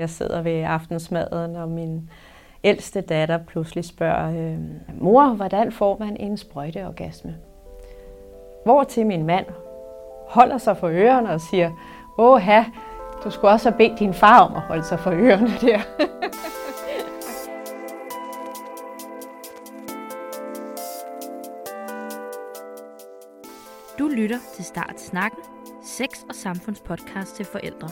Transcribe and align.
Jeg 0.00 0.10
sidder 0.10 0.42
ved 0.42 0.62
aftensmaden, 0.62 1.56
og 1.56 1.68
min 1.68 2.10
ældste 2.64 3.00
datter 3.00 3.38
pludselig 3.38 3.84
spørger, 3.84 4.52
øhm, 4.52 4.80
mor, 5.00 5.28
hvordan 5.28 5.72
får 5.72 5.96
man 5.98 6.16
en 6.16 6.36
sprøjteorgasme? 6.36 7.36
Hvor 8.64 8.84
til 8.84 9.06
min 9.06 9.26
mand 9.26 9.46
holder 10.28 10.58
sig 10.58 10.76
for 10.76 10.88
ørerne 10.88 11.30
og 11.30 11.40
siger, 11.40 11.70
åh 12.18 12.40
ha, 12.40 12.64
du 13.24 13.30
skulle 13.30 13.50
også 13.50 13.70
have 13.70 13.78
bedt 13.78 13.98
din 13.98 14.14
far 14.14 14.40
om 14.40 14.56
at 14.56 14.62
holde 14.62 14.84
sig 14.84 15.00
for 15.00 15.10
ørerne 15.10 15.50
der. 15.60 15.80
Du 23.98 24.08
lytter 24.08 24.38
til 24.54 24.64
Start 24.64 25.00
Snakken, 25.00 25.42
sex- 25.82 26.24
og 26.28 26.34
samfundspodcast 26.34 27.36
til 27.36 27.44
forældre. 27.44 27.88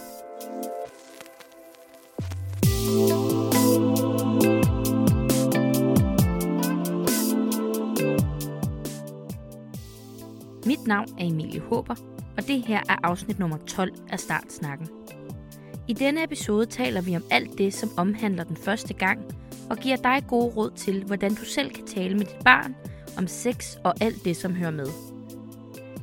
Mit 10.79 10.87
navn 10.87 11.09
er 11.19 11.25
Emilie 11.25 11.61
Håber, 11.61 11.95
og 12.37 12.49
det 12.49 12.63
her 12.63 12.81
er 12.89 12.97
afsnit 13.03 13.39
nummer 13.39 13.57
12 13.57 13.93
af 14.11 14.21
Startsnakken. 14.21 14.89
I 15.89 15.93
denne 15.93 16.25
episode 16.25 16.67
taler 16.67 17.01
vi 17.01 17.17
om 17.17 17.23
alt 17.31 17.59
det, 17.59 17.75
som 17.75 17.91
omhandler 17.97 18.45
den 18.45 18.57
første 18.57 18.95
gang, 18.95 19.21
og 19.71 19.77
giver 19.77 19.97
dig 19.97 20.25
gode 20.29 20.47
råd 20.57 20.71
til, 20.71 21.05
hvordan 21.05 21.35
du 21.35 21.45
selv 21.45 21.71
kan 21.71 21.87
tale 21.87 22.15
med 22.15 22.25
dit 22.25 22.45
barn 22.45 22.75
om 23.17 23.27
sex 23.27 23.77
og 23.85 23.95
alt 24.01 24.25
det, 24.25 24.37
som 24.37 24.55
hører 24.55 24.71
med. 24.71 24.87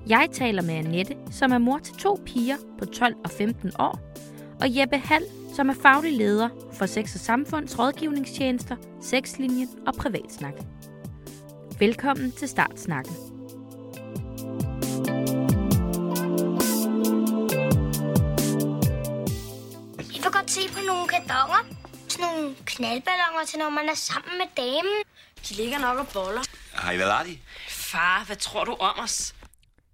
Jeg 0.09 0.29
taler 0.33 0.61
med 0.61 0.75
Annette, 0.75 1.17
som 1.31 1.51
er 1.51 1.57
mor 1.57 1.77
til 1.77 1.95
to 1.95 2.19
piger 2.25 2.57
på 2.79 2.85
12 2.85 3.15
og 3.23 3.31
15 3.31 3.71
år, 3.79 3.99
og 4.61 4.77
Jeppe 4.77 4.97
Hall, 4.97 5.23
som 5.53 5.69
er 5.69 5.73
faglig 5.73 6.17
leder 6.17 6.49
for 6.73 6.85
Sex 6.85 7.15
og 7.15 7.21
Samfunds 7.21 7.79
rådgivningstjenester, 7.79 8.75
Sexlinjen 9.01 9.69
og 9.87 9.93
Privatsnak. 9.93 10.53
Velkommen 11.79 12.31
til 12.31 12.47
Startsnakken. 12.47 13.24
Nogle 20.85 21.07
kardonger. 21.07 21.61
Sådan 22.07 22.25
nogle 22.25 22.55
knaldballoner 22.65 23.45
til, 23.47 23.59
når 23.59 23.69
man 23.69 23.89
er 23.89 23.95
sammen 23.95 24.37
med 24.37 24.47
damen. 24.57 24.97
De 25.49 25.53
ligger 25.53 25.79
nok 25.79 25.97
og 25.97 26.07
boller. 26.13 26.43
Hvad 26.95 27.07
er 27.07 27.23
de? 27.23 27.37
Far, 27.69 28.25
hvad 28.25 28.35
tror 28.35 28.63
du 28.63 28.73
om 28.73 28.99
os? 29.03 29.35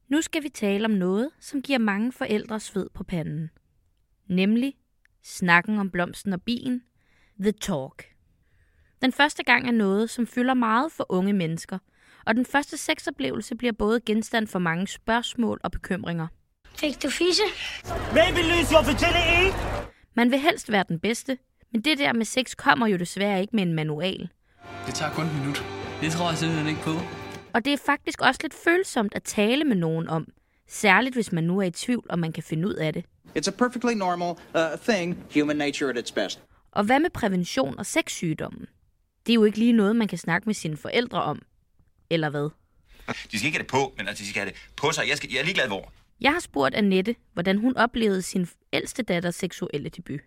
Nu 0.08 0.22
skal 0.22 0.44
vi 0.44 0.50
tale 0.50 0.86
om 0.86 0.92
noget, 0.92 1.30
som 1.40 1.62
giver 1.62 1.80
mange 1.80 2.12
forældre 2.12 2.60
sved 2.60 2.90
på 2.94 3.04
panden. 3.04 3.50
Nemlig 4.30 4.74
snakken 5.24 5.80
om 5.80 5.90
blomsten 5.90 6.34
og 6.34 6.42
bien, 6.42 6.84
The 7.42 7.52
Talk. 7.52 8.06
Den 9.02 9.14
første 9.14 9.44
gang 9.44 9.68
er 9.68 9.72
noget, 9.72 10.10
som 10.10 10.28
fylder 10.28 10.54
meget 10.54 10.92
for 10.92 11.06
unge 11.10 11.34
mennesker, 11.34 11.78
og 12.26 12.36
den 12.36 12.46
første 12.46 12.78
sexoplevelse 12.78 13.56
bliver 13.56 13.74
både 13.74 14.02
genstand 14.06 14.48
for 14.48 14.60
mange 14.60 14.88
spørgsmål 14.88 15.60
og 15.64 15.72
bekymringer. 15.72 16.28
Fik 16.76 17.04
du 17.04 17.10
fisse? 17.10 17.44
Maybe 18.14 18.42
lose 18.42 18.74
your 18.74 18.84
virginity? 18.84 19.58
Man 20.16 20.32
vil 20.32 20.40
helst 20.40 20.72
være 20.72 20.86
den 20.88 21.00
bedste, 21.00 21.38
men 21.72 21.82
det 21.82 21.98
der 21.98 22.14
med 22.14 22.26
sex 22.26 22.56
kommer 22.56 22.88
jo 22.88 22.98
desværre 22.98 23.42
ikke 23.42 23.56
med 23.56 23.64
en 23.64 23.74
manual. 23.74 24.30
Det 24.86 24.94
tager 24.94 25.14
kun 25.14 25.26
et 25.26 25.34
minut. 25.40 25.66
Det 26.02 26.12
tror 26.12 26.30
jeg 26.30 26.38
simpelthen 26.38 26.68
ikke 26.68 26.82
på. 26.82 26.92
Og 27.54 27.66
det 27.66 27.74
er 27.74 27.78
faktisk 27.86 28.22
også 28.22 28.40
lidt 28.44 28.54
følsomt 28.54 29.16
at 29.16 29.24
tale 29.24 29.64
med 29.64 29.76
nogen 29.76 30.08
om, 30.08 30.28
særligt 30.68 31.16
hvis 31.16 31.32
man 31.32 31.44
nu 31.44 31.60
er 31.60 31.64
i 31.64 31.72
tvivl, 31.72 32.06
om 32.10 32.20
man 32.20 32.32
kan 32.32 32.44
finde 32.44 32.68
ud 32.68 32.74
af 32.74 32.94
det. 32.94 33.06
It's 33.38 33.48
a 33.48 33.52
perfectly 33.52 33.94
normal 33.94 34.36
uh, 34.56 34.80
thing, 34.90 35.24
human 35.34 35.56
nature 35.56 35.90
at 35.90 35.98
its 35.98 36.12
best. 36.12 36.42
Og 36.72 36.84
hvad 36.84 37.00
med 37.00 37.10
prævention 37.10 37.80
og 37.80 37.86
sexsygdommen? 37.86 38.66
Det 39.26 39.32
er 39.32 39.36
jo 39.36 39.44
ikke 39.44 39.58
lige 39.58 39.74
noget, 39.74 39.96
man 39.96 40.08
kan 40.08 40.18
snakke 40.18 40.46
med 40.46 40.54
sine 40.54 40.78
forældre 40.78 41.24
om. 41.24 41.42
Eller 42.10 42.30
hvad? 42.30 42.50
De 43.32 43.38
skal 43.38 43.46
ikke 43.46 43.58
have 43.58 43.64
det 43.64 43.72
på, 43.72 43.94
men 43.98 44.08
altså, 44.08 44.24
de 44.24 44.30
skal 44.30 44.42
have 44.42 44.52
det 44.52 44.70
på 44.76 44.92
sig. 44.92 45.10
Jeg, 45.10 45.18
skal, 45.18 45.30
jeg 45.32 45.40
er 45.40 45.44
ligeglad 45.44 45.68
hvor. 45.68 45.94
Jeg 46.22 46.32
har 46.32 46.40
spurgt 46.40 46.76
Annette, 46.76 47.16
hvordan 47.34 47.58
hun 47.58 47.78
oplevede 47.78 48.22
sin 48.22 48.48
ældste 48.74 49.04
datters 49.04 49.36
seksuelle 49.36 49.90
debut. 49.90 50.20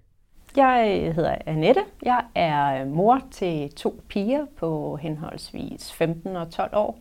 Jeg 0.57 1.03
øh, 1.07 1.15
hedder 1.15 1.37
Annette. 1.47 1.81
Jeg 2.03 2.25
er 2.35 2.81
øh, 2.81 2.89
mor 2.89 3.23
til 3.31 3.73
to 3.73 4.03
piger 4.09 4.47
på 4.57 4.97
henholdsvis 4.97 5.93
15 5.93 6.37
og 6.37 6.51
12 6.51 6.71
år. 6.73 6.99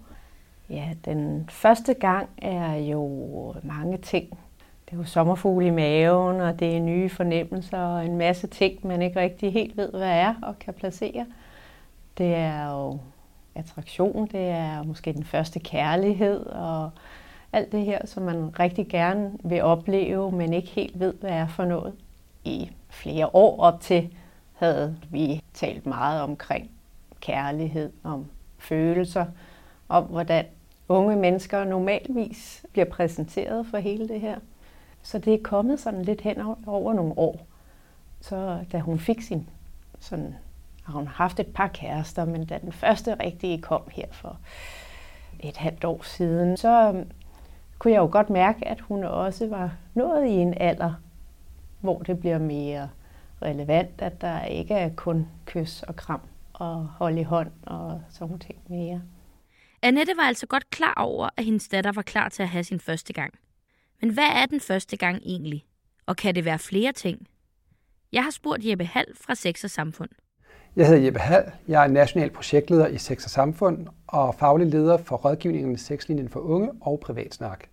Ja, 0.69 0.89
den 1.05 1.49
første 1.49 1.93
gang 1.93 2.29
er 2.37 2.75
jo 2.75 3.55
mange 3.63 3.97
ting. 3.97 4.29
Det 4.85 4.93
er 4.93 4.97
jo 4.97 5.03
sommerfugle 5.03 5.67
i 5.67 5.69
maven, 5.69 6.41
og 6.41 6.59
det 6.59 6.75
er 6.75 6.79
nye 6.79 7.09
fornemmelser 7.09 7.77
og 7.77 8.05
en 8.05 8.17
masse 8.17 8.47
ting, 8.47 8.87
man 8.87 9.01
ikke 9.01 9.19
rigtig 9.19 9.53
helt 9.53 9.77
ved, 9.77 9.89
hvad 9.91 10.09
er 10.09 10.33
og 10.41 10.59
kan 10.59 10.73
placere. 10.73 11.25
Det 12.17 12.35
er 12.35 12.71
jo 12.71 12.99
attraktion, 13.55 14.27
det 14.31 14.49
er 14.49 14.83
måske 14.83 15.13
den 15.13 15.23
første 15.23 15.59
kærlighed 15.59 16.45
og 16.45 16.91
alt 17.53 17.71
det 17.71 17.85
her, 17.85 18.05
som 18.05 18.23
man 18.23 18.59
rigtig 18.59 18.87
gerne 18.87 19.31
vil 19.43 19.61
opleve, 19.61 20.31
men 20.31 20.53
ikke 20.53 20.69
helt 20.69 20.99
ved, 20.99 21.13
hvad 21.13 21.31
er 21.31 21.47
for 21.47 21.65
noget. 21.65 21.93
I 22.43 22.71
flere 22.89 23.35
år 23.35 23.59
op 23.61 23.81
til 23.81 24.15
havde 24.53 24.97
vi 25.11 25.43
talt 25.53 25.85
meget 25.85 26.21
omkring 26.21 26.71
kærlighed, 27.21 27.91
om 28.03 28.25
følelser, 28.57 29.25
om 29.89 30.03
hvordan 30.03 30.45
unge 30.87 31.15
mennesker 31.15 31.63
normalvis 31.63 32.65
bliver 32.71 32.85
præsenteret 32.85 33.67
for 33.67 33.77
hele 33.77 34.07
det 34.07 34.21
her. 34.21 34.37
Så 35.01 35.19
det 35.19 35.33
er 35.33 35.43
kommet 35.43 35.79
sådan 35.79 36.01
lidt 36.01 36.21
hen 36.21 36.41
over 36.67 36.93
nogle 36.93 37.13
år. 37.17 37.47
Så 38.21 38.59
da 38.71 38.79
hun 38.79 38.99
fik 38.99 39.21
sin, 39.21 39.49
sådan 39.99 40.35
har 40.83 40.93
hun 40.93 41.07
haft 41.07 41.39
et 41.39 41.47
par 41.47 41.67
kærester, 41.67 42.25
men 42.25 42.45
da 42.45 42.57
den 42.57 42.71
første 42.71 43.15
rigtige 43.23 43.61
kom 43.61 43.81
her 43.91 44.05
for 44.11 44.37
et 45.39 45.57
halvt 45.57 45.83
år 45.83 46.03
siden, 46.03 46.57
så 46.57 47.03
kunne 47.83 47.93
jeg 47.93 47.99
jo 47.99 48.09
godt 48.11 48.29
mærke, 48.29 48.67
at 48.67 48.79
hun 48.79 49.03
også 49.03 49.47
var 49.47 49.71
nået 49.93 50.27
i 50.27 50.31
en 50.31 50.53
alder, 50.57 50.93
hvor 51.81 51.99
det 51.99 52.19
bliver 52.19 52.37
mere 52.37 52.89
relevant, 53.41 54.01
at 54.01 54.21
der 54.21 54.43
ikke 54.43 54.73
er 54.73 54.89
kun 54.95 55.27
kys 55.45 55.83
og 55.83 55.95
kram 55.95 56.21
og 56.53 56.87
hold 56.87 57.17
i 57.17 57.23
hånd 57.23 57.51
og 57.63 58.01
sådan 58.09 58.27
nogle 58.27 58.39
ting 58.39 58.59
mere. 58.69 59.01
Annette 59.81 60.13
var 60.17 60.23
altså 60.23 60.47
godt 60.47 60.69
klar 60.69 60.93
over, 60.97 61.29
at 61.37 61.45
hendes 61.45 61.67
datter 61.67 61.91
var 61.91 62.01
klar 62.01 62.29
til 62.29 62.43
at 62.43 62.49
have 62.49 62.63
sin 62.63 62.79
første 62.79 63.13
gang. 63.13 63.33
Men 64.01 64.09
hvad 64.09 64.29
er 64.35 64.45
den 64.45 64.59
første 64.59 64.97
gang 64.97 65.21
egentlig? 65.25 65.65
Og 66.05 66.15
kan 66.15 66.35
det 66.35 66.45
være 66.45 66.59
flere 66.59 66.91
ting? 66.91 67.27
Jeg 68.11 68.23
har 68.23 68.31
spurgt 68.31 68.65
Jeppe 68.65 68.85
Hall 68.85 69.07
fra 69.21 69.35
Sex 69.35 69.63
og 69.63 69.69
Samfund. 69.69 70.09
Jeg 70.75 70.87
hedder 70.87 71.03
Jeppe 71.03 71.19
Hall. 71.19 71.51
Jeg 71.67 71.83
er 71.83 71.87
national 71.87 72.29
projektleder 72.29 72.87
i 72.87 72.97
Sex 72.97 73.25
og 73.25 73.29
Samfund 73.29 73.87
og 74.07 74.35
faglig 74.35 74.67
leder 74.67 74.97
for 74.97 75.15
rådgivningen 75.15 75.77
Sexlinjen 75.77 76.29
for 76.29 76.39
unge 76.39 76.71
og 76.81 76.99
privatsnak. 76.99 77.72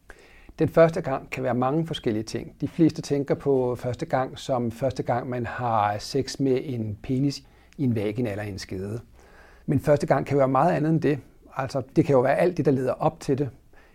Den 0.61 0.69
første 0.69 1.01
gang 1.01 1.31
kan 1.31 1.43
være 1.43 1.55
mange 1.55 1.87
forskellige 1.87 2.23
ting. 2.23 2.53
De 2.61 2.69
fleste 2.69 3.03
tænker 3.03 3.35
på 3.35 3.75
første 3.75 4.07
gang 4.07 4.39
som 4.39 4.71
første 4.71 5.03
gang, 5.03 5.29
man 5.29 5.47
har 5.47 5.99
sex 5.99 6.41
med 6.41 6.61
en 6.65 6.99
penis 7.03 7.43
i 7.79 7.85
en 7.85 7.97
vagina 7.97 8.31
eller 8.31 8.45
en 8.45 8.59
skede. 8.59 9.01
Men 9.67 9.81
første 9.81 10.07
gang 10.07 10.27
kan 10.27 10.39
være 10.39 10.49
meget 10.49 10.73
andet 10.73 10.91
end 10.91 11.01
det. 11.01 11.19
Altså, 11.57 11.83
det 11.97 12.05
kan 12.05 12.13
jo 12.13 12.21
være 12.21 12.37
alt 12.37 12.57
det, 12.57 12.65
der 12.65 12.71
leder 12.71 12.93
op 12.93 13.21
til 13.21 13.39
det. 13.39 13.51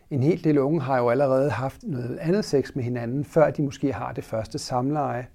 En 0.09 0.23
hel 0.23 0.43
del 0.43 0.57
unge 0.57 0.81
har 0.81 0.97
jo 0.97 1.09
allerede 1.09 1.49
haft 1.49 1.83
noget 1.83 2.17
andet 2.17 2.45
sex 2.45 2.75
med 2.75 2.83
hinanden, 2.83 3.25
før 3.25 3.51
de 3.51 3.61
måske 3.61 3.93
har 3.93 4.11
det 4.11 4.23
første 4.23 4.59
samleje. 4.59 5.27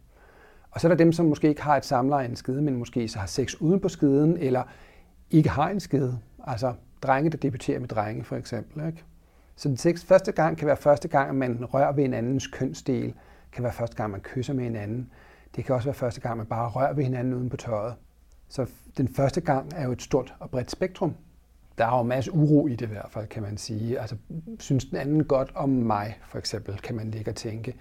Og 0.70 0.80
så 0.80 0.86
er 0.86 0.88
der 0.88 0.96
dem, 0.96 1.12
som 1.12 1.26
måske 1.26 1.48
ikke 1.48 1.62
har 1.62 1.76
et 1.76 1.84
samleje 1.84 2.28
en 2.28 2.36
skede, 2.36 2.62
men 2.62 2.76
måske 2.76 3.08
så 3.08 3.18
har 3.18 3.26
sex 3.26 3.54
uden 3.54 3.80
på 3.80 3.88
skeden, 3.88 4.36
eller 4.36 4.62
ikke 5.30 5.48
har 5.48 5.68
en 5.68 5.80
skede. 5.80 6.18
Altså 6.46 6.72
drenge, 7.02 7.30
der 7.30 7.36
debuterer 7.36 7.80
med 7.80 7.88
drenge 7.88 8.24
for 8.24 8.36
eksempel. 8.36 8.86
Ikke? 8.86 9.04
Så 9.60 9.68
den 9.68 9.76
sex 9.76 10.04
første 10.04 10.32
gang 10.32 10.56
kan 10.56 10.66
være 10.66 10.76
første 10.76 11.08
gang, 11.08 11.28
at 11.28 11.34
man 11.34 11.64
rører 11.64 11.92
ved 11.92 12.04
en 12.04 12.14
andens 12.14 12.46
kønsdel. 12.46 13.14
kan 13.52 13.64
være 13.64 13.72
første 13.72 13.96
gang, 13.96 14.10
man 14.10 14.20
kysser 14.20 14.54
med 14.54 14.64
hinanden. 14.64 15.10
Det 15.56 15.64
kan 15.64 15.74
også 15.74 15.86
være 15.86 15.94
første 15.94 16.20
gang, 16.20 16.36
man 16.36 16.46
bare 16.46 16.70
rører 16.70 16.92
ved 16.92 17.04
hinanden 17.04 17.34
uden 17.34 17.50
på 17.50 17.56
tøjet. 17.56 17.94
Så 18.48 18.66
den 18.96 19.08
første 19.08 19.40
gang 19.40 19.72
er 19.76 19.84
jo 19.84 19.92
et 19.92 20.02
stort 20.02 20.34
og 20.38 20.50
bredt 20.50 20.70
spektrum. 20.70 21.14
Der 21.78 21.84
er 21.86 21.96
jo 21.96 22.00
en 22.02 22.08
masse 22.08 22.32
uro 22.32 22.66
i 22.66 22.70
det 22.70 22.86
i 22.86 22.88
hvert 22.88 23.08
fald, 23.10 23.26
kan 23.26 23.42
man 23.42 23.56
sige. 23.56 24.00
Altså, 24.00 24.16
synes 24.58 24.84
den 24.84 24.96
anden 24.96 25.24
godt 25.24 25.52
om 25.54 25.68
mig, 25.68 26.18
for 26.28 26.38
eksempel, 26.38 26.78
kan 26.78 26.96
man 26.96 27.10
ligge 27.10 27.30
og 27.30 27.36
tænke. 27.36 27.74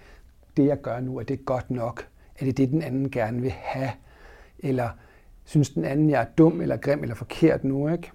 Det, 0.56 0.66
jeg 0.66 0.80
gør 0.80 1.00
nu, 1.00 1.18
er 1.18 1.22
det 1.22 1.44
godt 1.44 1.70
nok? 1.70 2.08
Er 2.38 2.44
det 2.44 2.56
det, 2.56 2.68
den 2.68 2.82
anden 2.82 3.10
gerne 3.10 3.40
vil 3.40 3.50
have? 3.50 3.90
Eller 4.58 4.88
synes 5.44 5.70
den 5.70 5.84
anden, 5.84 6.10
jeg 6.10 6.20
er 6.20 6.26
dum 6.38 6.60
eller 6.60 6.76
grim 6.76 7.02
eller 7.02 7.14
forkert 7.14 7.64
nu? 7.64 7.88
Ikke? 7.88 8.12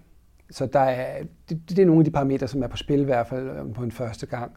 Så 0.52 0.66
der 0.66 0.80
er, 0.80 1.24
det, 1.50 1.70
det 1.70 1.80
er 1.80 1.86
nogle 1.86 2.02
af 2.02 2.06
de 2.06 2.12
parametre, 2.12 2.48
som 2.48 2.64
er 2.64 2.68
på 2.68 2.78
spil 2.78 3.00
i 3.00 3.04
hvert 3.04 3.28
fald 3.28 3.50
øh, 3.50 3.74
på 3.74 3.84
en 3.84 3.92
første 3.92 4.26
gang. 4.26 4.52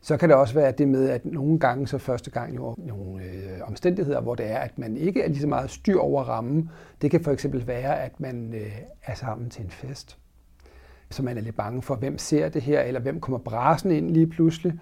Så 0.00 0.16
kan 0.16 0.28
det 0.28 0.36
også 0.36 0.54
være 0.54 0.72
det 0.72 0.88
med, 0.88 1.08
at 1.08 1.24
nogle 1.24 1.58
gange 1.58 1.86
så 1.86 1.98
første 1.98 2.30
gang 2.30 2.56
jo 2.56 2.74
nogle 2.78 3.22
øh, 3.22 3.68
omstændigheder, 3.68 4.20
hvor 4.20 4.34
det 4.34 4.50
er, 4.50 4.58
at 4.58 4.78
man 4.78 4.96
ikke 4.96 5.22
er 5.22 5.28
lige 5.28 5.40
så 5.40 5.46
meget 5.46 5.70
styr 5.70 5.98
over 5.98 6.22
rammen. 6.24 6.70
Det 7.02 7.10
kan 7.10 7.24
for 7.24 7.32
eksempel 7.32 7.66
være, 7.66 8.00
at 8.00 8.20
man 8.20 8.54
øh, 8.54 8.72
er 9.04 9.14
sammen 9.14 9.50
til 9.50 9.64
en 9.64 9.70
fest. 9.70 10.18
Så 11.10 11.22
man 11.22 11.36
er 11.36 11.42
lidt 11.42 11.56
bange 11.56 11.82
for, 11.82 11.94
hvem 11.94 12.18
ser 12.18 12.48
det 12.48 12.62
her, 12.62 12.80
eller 12.80 13.00
hvem 13.00 13.20
kommer 13.20 13.38
brasen 13.38 13.90
ind 13.90 14.10
lige 14.10 14.26
pludselig. 14.26 14.72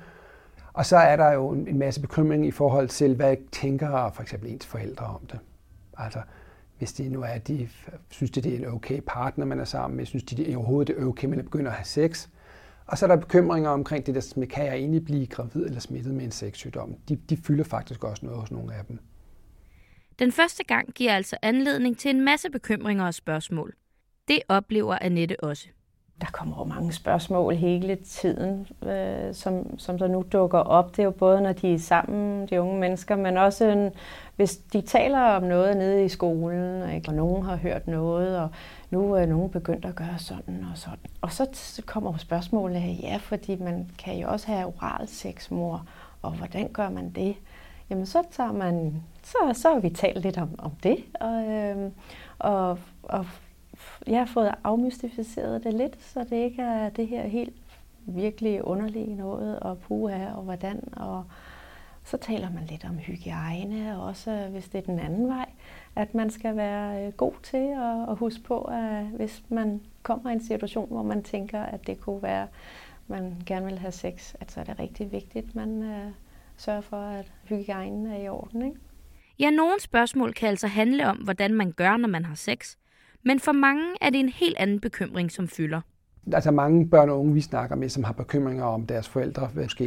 Og 0.73 0.87
så 0.87 0.97
er 0.97 1.17
der 1.17 1.33
jo 1.33 1.51
en 1.51 1.79
masse 1.79 2.01
bekymring 2.01 2.47
i 2.47 2.51
forhold 2.51 2.89
til, 2.89 3.15
hvad 3.15 3.37
tænker 3.53 4.11
for 4.15 4.23
eksempel 4.23 4.51
ens 4.51 4.67
forældre 4.67 5.07
om 5.07 5.27
det. 5.27 5.39
Altså, 5.99 6.19
hvis 6.83 6.93
det 6.93 7.13
nu 7.13 7.23
er, 7.23 7.39
de 7.39 7.69
synes, 8.11 8.31
det 8.31 8.47
er 8.47 8.57
en 8.57 8.67
okay 8.67 9.01
partner, 9.07 9.45
man 9.45 9.61
er 9.61 9.65
sammen 9.65 9.97
med, 9.97 10.07
synes 10.07 10.25
de, 10.25 10.37
det 10.37 10.53
er 10.53 10.57
overhovedet 10.57 10.97
det 10.97 11.03
er 11.03 11.07
okay, 11.07 11.29
man 11.29 11.45
begynder 11.45 11.71
at 11.71 11.77
have 11.77 11.85
sex. 11.85 12.29
Og 12.87 12.99
så 12.99 13.07
er 13.07 13.09
der 13.09 13.17
bekymringer 13.17 13.71
omkring 13.71 14.07
det 14.07 14.15
der, 14.15 14.47
kan 14.47 14.67
jeg 14.67 14.75
egentlig 14.75 15.05
blive 15.05 15.27
gravid 15.27 15.67
eller 15.67 15.81
smittet 15.81 16.15
med 16.15 16.25
en 16.25 16.31
sexsygdom? 16.31 16.95
De, 17.09 17.17
de 17.17 17.37
fylder 17.37 17.65
faktisk 17.65 18.05
også 18.05 18.27
noget 18.27 18.41
hos 18.41 18.51
nogle 18.51 18.75
af 18.75 18.85
dem. 18.85 18.99
Den 20.19 20.33
første 20.33 20.65
gang 20.65 20.95
giver 20.95 21.13
altså 21.15 21.37
anledning 21.43 21.99
til 21.99 22.11
en 22.11 22.25
masse 22.25 22.51
bekymringer 22.51 23.05
og 23.05 23.15
spørgsmål. 23.15 23.75
Det 24.29 24.39
oplever 24.49 24.99
Annette 25.01 25.45
også. 25.45 25.69
Der 26.23 26.29
kommer 26.33 26.57
jo 26.59 26.65
mange 26.65 26.93
spørgsmål 26.93 27.55
hele 27.55 27.97
tiden, 27.97 28.67
øh, 28.83 29.35
som, 29.35 29.79
som 29.79 29.99
der 29.99 30.09
nu 30.09 30.25
dukker 30.33 30.59
op. 30.59 30.91
Det 30.91 30.99
er 30.99 31.05
jo 31.05 31.11
både, 31.11 31.41
når 31.41 31.53
de 31.53 31.75
er 31.75 31.79
sammen, 31.79 32.47
de 32.47 32.61
unge 32.61 32.81
mennesker, 32.81 33.17
men 33.17 33.37
også 33.37 33.65
en, 33.65 33.91
hvis 34.37 34.57
de 34.57 34.81
taler 34.81 35.21
om 35.21 35.43
noget 35.43 35.77
nede 35.77 36.05
i 36.05 36.09
skolen, 36.09 36.95
ikke? 36.95 37.09
og 37.09 37.15
nogen 37.15 37.45
har 37.45 37.57
hørt 37.57 37.89
noget, 37.89 38.39
og 38.39 38.49
nu 38.91 39.13
er 39.13 39.27
nogen 39.27 39.51
begyndt 39.51 39.85
at 39.85 39.95
gøre 39.95 40.19
sådan 40.19 40.67
og 40.73 40.79
sådan. 40.79 41.11
Og 41.21 41.33
så 41.33 41.83
kommer 41.87 42.17
spørgsmålet 42.17 42.81
her, 42.81 43.09
ja, 43.11 43.17
fordi 43.17 43.57
man 43.57 43.91
kan 43.99 44.17
jo 44.19 44.29
også 44.29 44.47
have 44.47 44.67
oral 44.67 45.09
sex, 45.09 45.51
mor, 45.51 45.87
og 46.23 46.31
hvordan 46.31 46.69
gør 46.73 46.91
man 46.91 47.11
det? 47.11 47.37
Jamen 47.91 48.07
så 48.07 48.23
tager 48.31 48.53
man, 48.53 49.03
så, 49.23 49.37
så 49.53 49.73
har 49.73 49.81
vi 49.81 49.91
talt 49.91 50.23
lidt 50.23 50.39
om, 50.39 50.51
om 50.59 50.71
det, 50.83 50.97
og, 51.21 51.45
øh, 51.45 51.91
og, 52.39 52.79
og 53.03 53.27
jeg 54.07 54.19
har 54.19 54.27
fået 54.27 54.55
afmystificeret 54.65 55.65
det 55.65 55.75
lidt, 55.75 56.03
så 56.03 56.25
det 56.25 56.37
ikke 56.37 56.63
er 56.63 56.91
det 56.91 57.07
her 57.07 57.23
helt 57.23 57.55
virkelig 58.07 58.65
underlige 58.65 59.17
noget, 59.17 59.61
og 59.61 59.79
puha, 59.79 60.33
og 60.33 60.43
hvordan, 60.43 60.89
og 60.97 61.25
så 62.05 62.17
taler 62.17 62.51
man 62.51 62.65
lidt 62.65 62.85
om 62.85 62.99
hygiejne, 62.99 63.97
og 63.97 64.05
også 64.05 64.31
øh, 64.31 64.53
hvis 64.53 64.69
det 64.69 64.79
er 64.79 64.83
den 64.83 64.99
anden 64.99 65.29
vej, 65.29 65.51
at 65.97 66.15
man 66.15 66.31
skal 66.31 66.57
være 66.57 67.07
øh, 67.07 67.13
god 67.13 67.33
til 67.43 67.75
at, 67.77 68.11
at 68.11 68.17
huske 68.17 68.43
på, 68.43 68.63
at 68.63 69.05
hvis 69.05 69.43
man 69.49 69.81
kommer 70.03 70.31
i 70.31 70.33
en 70.33 70.45
situation, 70.45 70.89
hvor 70.89 71.03
man 71.03 71.23
tænker, 71.23 71.61
at 71.61 71.87
det 71.87 72.01
kunne 72.01 72.23
være, 72.23 72.43
at 72.43 72.49
man 73.09 73.43
gerne 73.47 73.67
vil 73.67 73.79
have 73.79 73.93
sex, 73.93 74.35
at 74.41 74.53
så 74.53 74.61
er 74.61 74.65
det 74.65 74.79
rigtig 74.79 75.13
vigtigt, 75.13 75.49
at 75.49 75.55
man 75.55 75.83
øh, 75.83 76.13
sørger 76.57 76.81
for, 76.81 76.97
at 76.97 77.33
hygiejnen 77.45 78.07
er 78.07 78.17
i 78.17 78.29
orden. 78.29 78.63
Ikke? 78.63 78.77
Ja, 79.39 79.51
nogle 79.51 79.81
spørgsmål 79.81 80.33
kan 80.33 80.49
altså 80.49 80.67
handle 80.67 81.07
om, 81.07 81.17
hvordan 81.17 81.55
man 81.55 81.73
gør, 81.73 81.97
når 81.97 82.09
man 82.09 82.25
har 82.25 82.35
sex. 82.35 82.77
Men 83.25 83.41
for 83.41 83.53
mange 83.53 83.85
er 84.01 84.11
det 84.11 84.21
en 84.21 84.29
helt 84.29 84.57
anden 84.59 84.81
bekymring, 84.81 85.33
som 85.33 85.49
fylder. 85.49 85.81
Altså 86.33 86.51
mange 86.51 86.89
børn 86.89 87.11
og 87.11 87.21
unge, 87.21 87.35
vi 87.35 87.41
snakker 87.41 87.77
med, 87.77 87.89
som 87.89 88.05
har 88.05 88.13
bekymringer 88.13 88.65
om 88.65 88.87
deres 88.87 89.09
forældre, 89.09 89.51
måske 89.55 89.85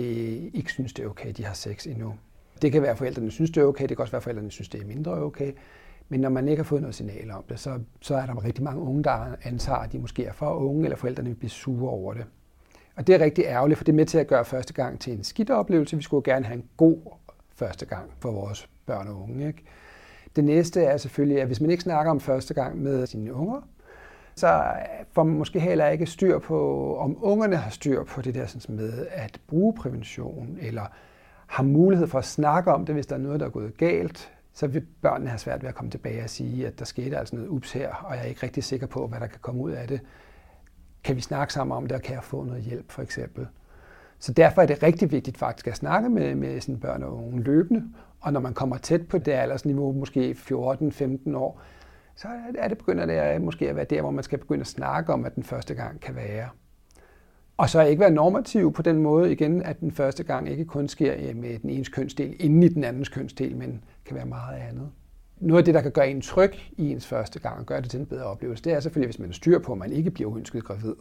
ikke 0.53 0.71
synes, 0.71 0.93
det 0.93 1.05
er 1.05 1.09
okay, 1.09 1.29
at 1.29 1.37
de 1.37 1.45
har 1.45 1.53
sex 1.53 1.87
endnu. 1.87 2.15
Det 2.61 2.71
kan 2.71 2.81
være, 2.81 2.91
at 2.91 2.97
forældrene 2.97 3.31
synes, 3.31 3.51
det 3.51 3.61
er 3.61 3.65
okay. 3.65 3.87
Det 3.87 3.97
kan 3.97 3.99
også 3.99 4.11
være, 4.11 4.17
at 4.17 4.23
forældrene 4.23 4.51
synes, 4.51 4.69
det 4.69 4.81
er 4.81 4.85
mindre 4.85 5.11
okay. 5.11 5.51
Men 6.09 6.19
når 6.19 6.29
man 6.29 6.47
ikke 6.47 6.63
har 6.63 6.67
fået 6.67 6.81
noget 6.81 6.95
signal 6.95 7.31
om 7.31 7.43
det, 7.49 7.59
så, 7.59 7.79
så 8.01 8.15
er 8.15 8.25
der 8.25 8.45
rigtig 8.45 8.63
mange 8.63 8.81
unge, 8.81 9.03
der 9.03 9.35
antager, 9.43 9.77
at 9.77 9.91
de 9.91 9.99
måske 9.99 10.25
er 10.25 10.33
for 10.33 10.53
unge, 10.53 10.83
eller 10.83 10.97
forældrene 10.97 11.29
vil 11.29 11.35
blive 11.35 11.49
sure 11.49 11.89
over 11.89 12.13
det. 12.13 12.25
Og 12.95 13.07
det 13.07 13.15
er 13.15 13.19
rigtig 13.19 13.45
ærgerligt, 13.45 13.77
for 13.77 13.83
det 13.83 13.91
er 13.91 13.95
med 13.95 14.05
til 14.05 14.17
at 14.17 14.27
gøre 14.27 14.45
første 14.45 14.73
gang 14.73 14.99
til 14.99 15.13
en 15.13 15.23
skidt 15.23 15.49
oplevelse. 15.49 15.97
Vi 15.97 16.03
skulle 16.03 16.23
gerne 16.33 16.45
have 16.45 16.57
en 16.57 16.65
god 16.77 16.97
første 17.55 17.85
gang 17.85 18.11
for 18.19 18.31
vores 18.31 18.69
børn 18.85 19.07
og 19.07 19.21
unge. 19.21 19.47
Ikke? 19.47 19.63
Det 20.35 20.43
næste 20.43 20.81
er 20.81 20.97
selvfølgelig, 20.97 21.41
at 21.41 21.47
hvis 21.47 21.61
man 21.61 21.69
ikke 21.69 21.83
snakker 21.83 22.11
om 22.11 22.19
første 22.19 22.53
gang 22.53 22.81
med 22.81 23.07
sine 23.07 23.33
unger, 23.33 23.61
så 24.35 24.63
får 25.11 25.23
man 25.23 25.37
måske 25.37 25.59
heller 25.59 25.87
ikke 25.87 26.05
styr 26.05 26.39
på, 26.39 26.97
om 26.97 27.17
ungerne 27.21 27.55
har 27.55 27.69
styr 27.69 28.03
på 28.03 28.21
det 28.21 28.35
der 28.35 28.45
sådan 28.45 28.75
med 28.75 29.07
at 29.11 29.39
bruge 29.47 29.73
prævention, 29.73 30.57
eller 30.61 30.85
har 31.47 31.63
mulighed 31.63 32.07
for 32.07 32.19
at 32.19 32.25
snakke 32.25 32.73
om 32.73 32.85
det, 32.85 32.95
hvis 32.95 33.05
der 33.05 33.15
er 33.15 33.19
noget, 33.19 33.39
der 33.39 33.45
er 33.45 33.49
gået 33.49 33.77
galt, 33.77 34.31
så 34.53 34.67
vil 34.67 34.85
børnene 35.01 35.29
have 35.29 35.39
svært 35.39 35.61
ved 35.61 35.69
at 35.69 35.75
komme 35.75 35.91
tilbage 35.91 36.23
og 36.23 36.29
sige, 36.29 36.67
at 36.67 36.79
der 36.79 36.85
skete 36.85 37.17
altså 37.17 37.35
noget 37.35 37.49
ups 37.49 37.71
her, 37.71 37.89
og 37.93 38.15
jeg 38.15 38.23
er 38.23 38.27
ikke 38.27 38.43
rigtig 38.43 38.63
sikker 38.63 38.87
på, 38.87 39.07
hvad 39.07 39.19
der 39.19 39.27
kan 39.27 39.39
komme 39.41 39.61
ud 39.61 39.71
af 39.71 39.87
det. 39.87 39.99
Kan 41.03 41.15
vi 41.15 41.21
snakke 41.21 41.53
sammen 41.53 41.77
om 41.77 41.87
det, 41.87 41.97
og 41.97 42.01
kan 42.01 42.15
jeg 42.15 42.23
få 42.23 42.43
noget 42.43 42.63
hjælp, 42.63 42.91
for 42.91 43.01
eksempel? 43.01 43.47
Så 44.19 44.33
derfor 44.33 44.61
er 44.61 44.65
det 44.65 44.83
rigtig 44.83 45.11
vigtigt 45.11 45.37
faktisk 45.37 45.67
at 45.67 45.75
snakke 45.75 46.09
med, 46.09 46.35
med 46.35 46.61
sine 46.61 46.79
børn 46.79 47.03
og 47.03 47.15
unge 47.15 47.43
løbende, 47.43 47.83
og 48.25 48.33
når 48.33 48.39
man 48.39 48.53
kommer 48.53 48.77
tæt 48.77 49.07
på 49.07 49.17
det 49.17 49.31
aldersniveau, 49.31 49.91
måske 49.91 50.37
14-15 50.39 51.37
år, 51.37 51.61
så 52.15 52.27
er 52.57 52.67
det 52.67 52.77
begynder 52.77 53.05
det 53.05 53.41
måske 53.41 53.69
at 53.69 53.75
være 53.75 53.85
der, 53.85 54.01
hvor 54.01 54.11
man 54.11 54.23
skal 54.23 54.39
begynde 54.39 54.61
at 54.61 54.67
snakke 54.67 55.13
om, 55.13 55.25
at 55.25 55.35
den 55.35 55.43
første 55.43 55.73
gang 55.73 55.99
kan 55.99 56.15
være. 56.15 56.49
Og 57.57 57.69
så 57.69 57.81
ikke 57.81 57.99
være 57.99 58.11
normativ 58.11 58.73
på 58.73 58.81
den 58.81 58.97
måde 58.97 59.31
igen, 59.31 59.61
at 59.61 59.79
den 59.79 59.91
første 59.91 60.23
gang 60.23 60.49
ikke 60.49 60.65
kun 60.65 60.87
sker 60.87 61.33
med 61.33 61.59
den 61.59 61.69
ene 61.69 61.85
kønsdel 61.85 62.35
inden 62.39 62.63
i 62.63 62.67
den 62.67 62.83
andens 62.83 63.09
kønsdel, 63.09 63.55
men 63.55 63.83
kan 64.05 64.15
være 64.15 64.25
meget 64.25 64.57
andet. 64.57 64.89
Noget 65.39 65.61
af 65.61 65.65
det, 65.65 65.73
der 65.73 65.81
kan 65.81 65.91
gøre 65.91 66.09
en 66.09 66.21
tryg 66.21 66.53
i 66.77 66.91
ens 66.91 67.07
første 67.07 67.39
gang 67.39 67.59
og 67.59 67.65
gøre 67.65 67.81
det 67.81 67.89
til 67.89 67.99
en 67.99 68.05
bedre 68.05 68.23
oplevelse, 68.23 68.63
det 68.63 68.73
er 68.73 68.79
selvfølgelig, 68.79 69.07
hvis 69.07 69.19
man 69.19 69.33
styr 69.33 69.59
på, 69.59 69.71
at 69.71 69.77
man 69.77 69.91
ikke 69.91 70.11
bliver 70.11 70.29
uønsket 70.29 70.63
gravid. 70.63 70.95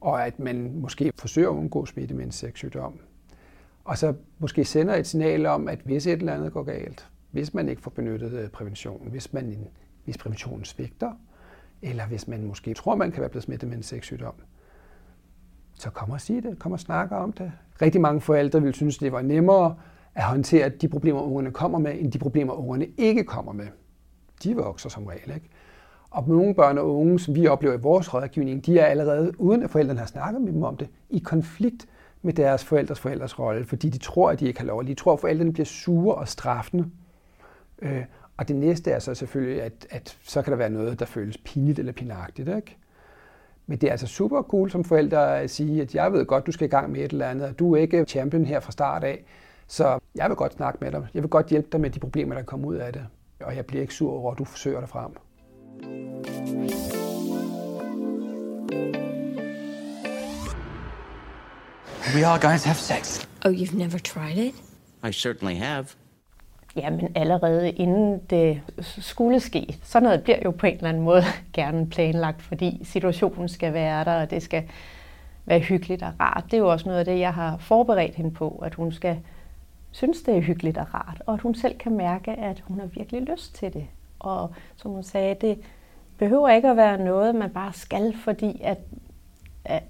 Og 0.00 0.26
at 0.26 0.38
man 0.38 0.72
måske 0.74 1.12
forsøger 1.18 1.50
at 1.50 1.54
undgå 1.54 1.86
smitte 1.86 2.14
med 2.14 2.24
en 2.24 2.32
sexsygdom. 2.32 3.00
Og 3.84 3.98
så 3.98 4.14
måske 4.38 4.64
sender 4.64 4.94
et 4.94 5.06
signal 5.06 5.46
om, 5.46 5.68
at 5.68 5.78
hvis 5.84 6.06
et 6.06 6.12
eller 6.12 6.34
andet 6.34 6.52
går 6.52 6.62
galt, 6.62 7.08
hvis 7.30 7.54
man 7.54 7.68
ikke 7.68 7.82
får 7.82 7.90
benyttet 7.90 8.32
øh, 8.32 8.48
prævention, 8.48 9.08
hvis, 9.10 9.32
man, 9.32 9.68
hvis 10.04 10.18
præventionen 10.18 10.64
svigter, 10.64 11.12
eller 11.82 12.06
hvis 12.06 12.28
man 12.28 12.44
måske 12.44 12.74
tror, 12.74 12.94
man 12.94 13.12
kan 13.12 13.20
være 13.20 13.30
blevet 13.30 13.44
smittet 13.44 13.68
med 13.68 13.76
en 13.76 13.82
sexsygdom, 13.82 14.34
så 15.74 15.90
kom 15.90 16.10
og 16.10 16.20
sig 16.20 16.42
det, 16.42 16.58
kom 16.58 16.72
og 16.72 16.80
snakke 16.80 17.16
om 17.16 17.32
det. 17.32 17.52
Rigtig 17.82 18.00
mange 18.00 18.20
forældre 18.20 18.62
vil 18.62 18.74
synes, 18.74 18.98
det 18.98 19.12
var 19.12 19.22
nemmere 19.22 19.76
at 20.14 20.24
håndtere 20.24 20.68
de 20.68 20.88
problemer, 20.88 21.20
ungerne 21.20 21.50
kommer 21.50 21.78
med, 21.78 21.94
end 21.98 22.12
de 22.12 22.18
problemer, 22.18 22.52
ungerne 22.52 22.86
ikke 22.96 23.24
kommer 23.24 23.52
med. 23.52 23.66
De 24.44 24.56
vokser 24.56 24.88
som 24.88 25.06
regel, 25.06 25.34
ikke? 25.34 25.48
Og 26.10 26.28
nogle 26.28 26.54
børn 26.54 26.78
og 26.78 26.96
unge, 26.96 27.20
som 27.20 27.34
vi 27.34 27.46
oplever 27.46 27.74
i 27.74 27.80
vores 27.80 28.14
rådgivning, 28.14 28.66
de 28.66 28.78
er 28.78 28.86
allerede, 28.86 29.40
uden 29.40 29.62
at 29.62 29.70
forældrene 29.70 29.98
har 29.98 30.06
snakket 30.06 30.42
med 30.42 30.52
dem 30.52 30.62
om 30.62 30.76
det, 30.76 30.88
i 31.10 31.18
konflikt 31.18 31.86
med 32.22 32.32
deres 32.32 32.64
forældres 32.64 33.00
forældres 33.00 33.38
rolle, 33.38 33.64
fordi 33.64 33.88
de 33.88 33.98
tror, 33.98 34.30
at 34.30 34.40
de 34.40 34.46
ikke 34.46 34.60
har 34.60 34.66
lov. 34.66 34.84
De 34.84 34.94
tror, 34.94 35.12
at 35.12 35.20
forældrene 35.20 35.52
bliver 35.52 35.66
sure 35.66 36.14
og 36.14 36.28
straffende. 36.28 36.90
Øh, 37.82 38.04
og 38.36 38.48
det 38.48 38.56
næste 38.56 38.90
er 38.90 38.98
så 38.98 39.14
selvfølgelig, 39.14 39.62
at, 39.62 39.86
at 39.90 40.18
så 40.22 40.42
kan 40.42 40.50
der 40.50 40.56
være 40.56 40.70
noget, 40.70 41.00
der 41.00 41.06
føles 41.06 41.38
pinligt 41.38 41.78
eller 41.78 41.92
pinagtigt. 41.92 42.48
Ikke? 42.48 42.76
Men 43.66 43.78
det 43.78 43.86
er 43.86 43.90
altså 43.90 44.06
super 44.06 44.42
cool 44.42 44.70
som 44.70 44.84
forældre 44.84 45.40
at 45.40 45.50
sige, 45.50 45.82
at 45.82 45.94
jeg 45.94 46.12
ved 46.12 46.26
godt, 46.26 46.46
du 46.46 46.52
skal 46.52 46.66
i 46.66 46.70
gang 46.70 46.92
med 46.92 47.00
et 47.00 47.12
eller 47.12 47.28
andet, 47.28 47.48
og 47.48 47.58
du 47.58 47.74
er 47.74 47.80
ikke 47.80 48.04
champion 48.04 48.44
her 48.44 48.60
fra 48.60 48.72
start 48.72 49.04
af, 49.04 49.24
så 49.66 49.98
jeg 50.14 50.28
vil 50.28 50.36
godt 50.36 50.52
snakke 50.52 50.78
med 50.80 50.92
dig. 50.92 51.06
Jeg 51.14 51.22
vil 51.22 51.30
godt 51.30 51.46
hjælpe 51.46 51.68
dig 51.72 51.80
med 51.80 51.90
de 51.90 52.00
problemer, 52.00 52.34
der 52.34 52.42
kommer 52.42 52.68
ud 52.68 52.76
af 52.76 52.92
det. 52.92 53.06
Og 53.40 53.56
jeg 53.56 53.66
bliver 53.66 53.80
ikke 53.80 53.94
sur 53.94 54.12
over, 54.12 54.32
at 54.32 54.38
du 54.38 54.44
forsøger 54.44 54.80
dig 54.80 54.88
frem. 54.88 55.12
We 62.14 62.26
all 62.26 62.38
guys 62.38 62.64
have 62.64 62.76
sex. 62.76 63.26
Oh, 63.44 63.50
you've 63.50 63.74
never 63.74 63.98
tried 63.98 64.36
it? 64.36 64.54
I 65.08 65.12
certainly 65.12 65.54
have. 65.54 65.86
Ja, 66.76 66.90
men 66.90 67.12
allerede 67.14 67.70
inden 67.70 68.20
det 68.30 68.60
skulle 68.80 69.40
ske, 69.40 69.78
så 69.82 70.00
noget 70.00 70.22
bliver 70.22 70.38
jo 70.44 70.50
på 70.50 70.66
en 70.66 70.74
eller 70.74 70.88
anden 70.88 71.02
måde 71.02 71.22
gerne 71.52 71.90
planlagt, 71.90 72.42
fordi 72.42 72.80
situationen 72.84 73.48
skal 73.48 73.72
være 73.72 74.04
der, 74.04 74.20
og 74.20 74.30
det 74.30 74.42
skal 74.42 74.68
være 75.44 75.58
hyggeligt 75.58 76.02
og 76.02 76.12
rart. 76.20 76.44
Det 76.44 76.54
er 76.54 76.58
jo 76.58 76.68
også 76.68 76.86
noget 76.86 76.98
af 76.98 77.04
det, 77.04 77.18
jeg 77.18 77.34
har 77.34 77.56
forberedt 77.56 78.14
hende 78.14 78.30
på, 78.30 78.62
at 78.64 78.74
hun 78.74 78.92
skal 78.92 79.18
synes, 79.90 80.22
det 80.22 80.36
er 80.36 80.40
hyggeligt 80.40 80.78
og 80.78 80.94
rart, 80.94 81.22
og 81.26 81.34
at 81.34 81.40
hun 81.40 81.54
selv 81.54 81.78
kan 81.78 81.92
mærke, 81.92 82.30
at 82.30 82.62
hun 82.68 82.80
har 82.80 82.86
virkelig 82.86 83.22
lyst 83.22 83.54
til 83.54 83.72
det. 83.72 83.86
Og 84.18 84.54
som 84.76 84.90
hun 84.90 85.02
sagde, 85.02 85.36
det 85.40 85.58
behøver 86.18 86.48
ikke 86.48 86.68
at 86.68 86.76
være 86.76 86.98
noget, 86.98 87.34
man 87.34 87.50
bare 87.50 87.72
skal, 87.72 88.16
fordi 88.24 88.60
at 88.64 88.78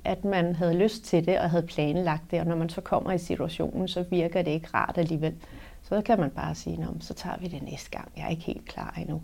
at 0.05 0.25
man 0.25 0.57
havde 0.57 0.75
lyst 0.75 1.05
til 1.05 1.27
det 1.27 1.39
og 1.39 1.51
havde 1.51 1.67
planlagt 1.67 2.31
det, 2.31 2.41
og 2.41 2.47
når 2.47 2.57
man 2.57 2.69
så 2.69 2.81
kommer 2.81 3.13
i 3.13 3.19
situationen, 3.19 3.89
så 3.89 4.05
virker 4.11 4.43
det 4.43 4.51
ikke 4.51 4.69
rart 4.75 4.99
alligevel. 4.99 5.35
Så 5.83 6.03
kan 6.03 6.21
man 6.21 6.31
bare 6.31 6.55
sige, 6.55 6.89
så 7.01 7.15
tager 7.15 7.37
vi 7.41 7.47
det 7.47 7.63
næste 7.63 7.91
gang. 7.91 8.13
Jeg 8.17 8.25
er 8.25 8.29
ikke 8.29 8.43
helt 8.43 8.69
klar 8.69 8.95
endnu. 8.99 9.23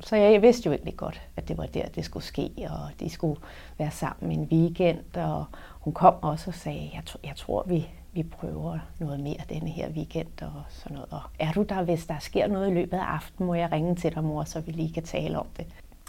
Så 0.00 0.16
jeg 0.16 0.42
vidste 0.42 0.66
jo 0.66 0.72
egentlig 0.72 0.96
godt, 0.96 1.20
at 1.36 1.48
det 1.48 1.58
var 1.58 1.66
der, 1.66 1.88
det 1.88 2.04
skulle 2.04 2.24
ske, 2.24 2.50
og 2.70 3.00
de 3.00 3.10
skulle 3.10 3.40
være 3.78 3.90
sammen 3.90 4.38
en 4.38 4.48
weekend, 4.52 5.16
og 5.16 5.44
hun 5.80 5.92
kom 5.92 6.14
også 6.22 6.50
og 6.50 6.54
sagde, 6.54 6.90
jeg, 6.94 7.02
jeg 7.24 7.36
tror, 7.36 7.64
vi, 7.66 7.88
vi 8.12 8.22
prøver 8.22 8.78
noget 8.98 9.20
mere 9.20 9.40
denne 9.48 9.70
her 9.70 9.88
weekend 9.90 10.42
og 10.42 10.62
sådan 10.68 10.94
noget. 10.94 11.12
Og 11.12 11.20
er 11.38 11.52
du 11.52 11.62
der, 11.62 11.82
hvis 11.82 12.06
der 12.06 12.18
sker 12.18 12.46
noget 12.46 12.70
i 12.70 12.74
løbet 12.74 12.96
af 12.96 13.02
aftenen, 13.02 13.46
må 13.46 13.54
jeg 13.54 13.72
ringe 13.72 13.94
til 13.94 14.14
dig, 14.14 14.24
mor, 14.24 14.44
så 14.44 14.60
vi 14.60 14.72
lige 14.72 14.92
kan 14.92 15.02
tale 15.02 15.38
om 15.38 15.46
det. 15.56 15.66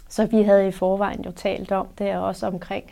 Så 0.08 0.26
vi 0.26 0.42
havde 0.42 0.68
i 0.68 0.70
forvejen 0.70 1.24
jo 1.24 1.30
talt 1.30 1.72
om 1.72 1.86
det, 1.98 2.16
og 2.16 2.22
også 2.22 2.46
omkring, 2.46 2.84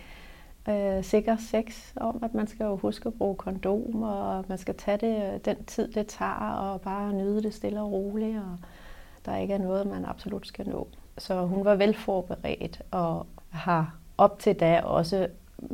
øh, 0.68 1.04
sikker 1.04 1.36
sex, 1.36 1.92
om 1.96 2.20
at 2.22 2.34
man 2.34 2.46
skal 2.46 2.64
jo 2.64 2.76
huske 2.76 3.06
at 3.06 3.14
bruge 3.14 3.36
kondom, 3.36 4.02
og 4.02 4.44
man 4.48 4.58
skal 4.58 4.74
tage 4.74 4.98
det 4.98 5.34
øh, 5.34 5.40
den 5.44 5.64
tid, 5.64 5.92
det 5.92 6.06
tager, 6.06 6.50
og 6.50 6.80
bare 6.80 7.12
nyde 7.12 7.42
det 7.42 7.54
stille 7.54 7.80
og 7.80 7.92
roligt, 7.92 8.38
og 8.38 8.58
der 9.26 9.36
ikke 9.36 9.54
er 9.54 9.58
noget, 9.58 9.86
man 9.86 10.04
absolut 10.04 10.46
skal 10.46 10.68
nå. 10.68 10.88
Så 11.18 11.46
hun 11.46 11.64
var 11.64 11.74
velforberedt, 11.74 12.82
og 12.90 13.26
har 13.50 13.94
op 14.18 14.38
til 14.38 14.60
da 14.60 14.80
også 14.80 15.28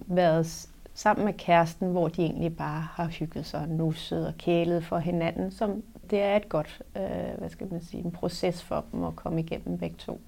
været 0.07 0.69
sammen 0.95 1.25
med 1.25 1.35
kæresten, 1.35 1.91
hvor 1.91 2.09
de 2.09 2.23
egentlig 2.23 2.57
bare 2.57 2.81
har 2.81 3.07
hygget 3.07 3.47
sig, 3.47 3.69
nusset 3.69 4.27
og 4.27 4.35
kælet 4.39 4.85
for 4.85 4.99
hinanden, 4.99 5.51
som 5.51 5.83
Det 6.11 6.23
er 6.23 6.37
et 6.37 6.49
godt, 6.49 6.83
øh, 6.97 7.39
hvad 7.39 7.49
skal 7.49 7.73
man 7.73 7.83
sige, 7.83 8.05
en 8.05 8.11
proces 8.11 8.63
for 8.63 8.85
dem 8.93 9.05
at 9.05 9.17
komme 9.17 9.41
igennem 9.41 9.79
begge 9.79 9.97
to. 9.97 10.21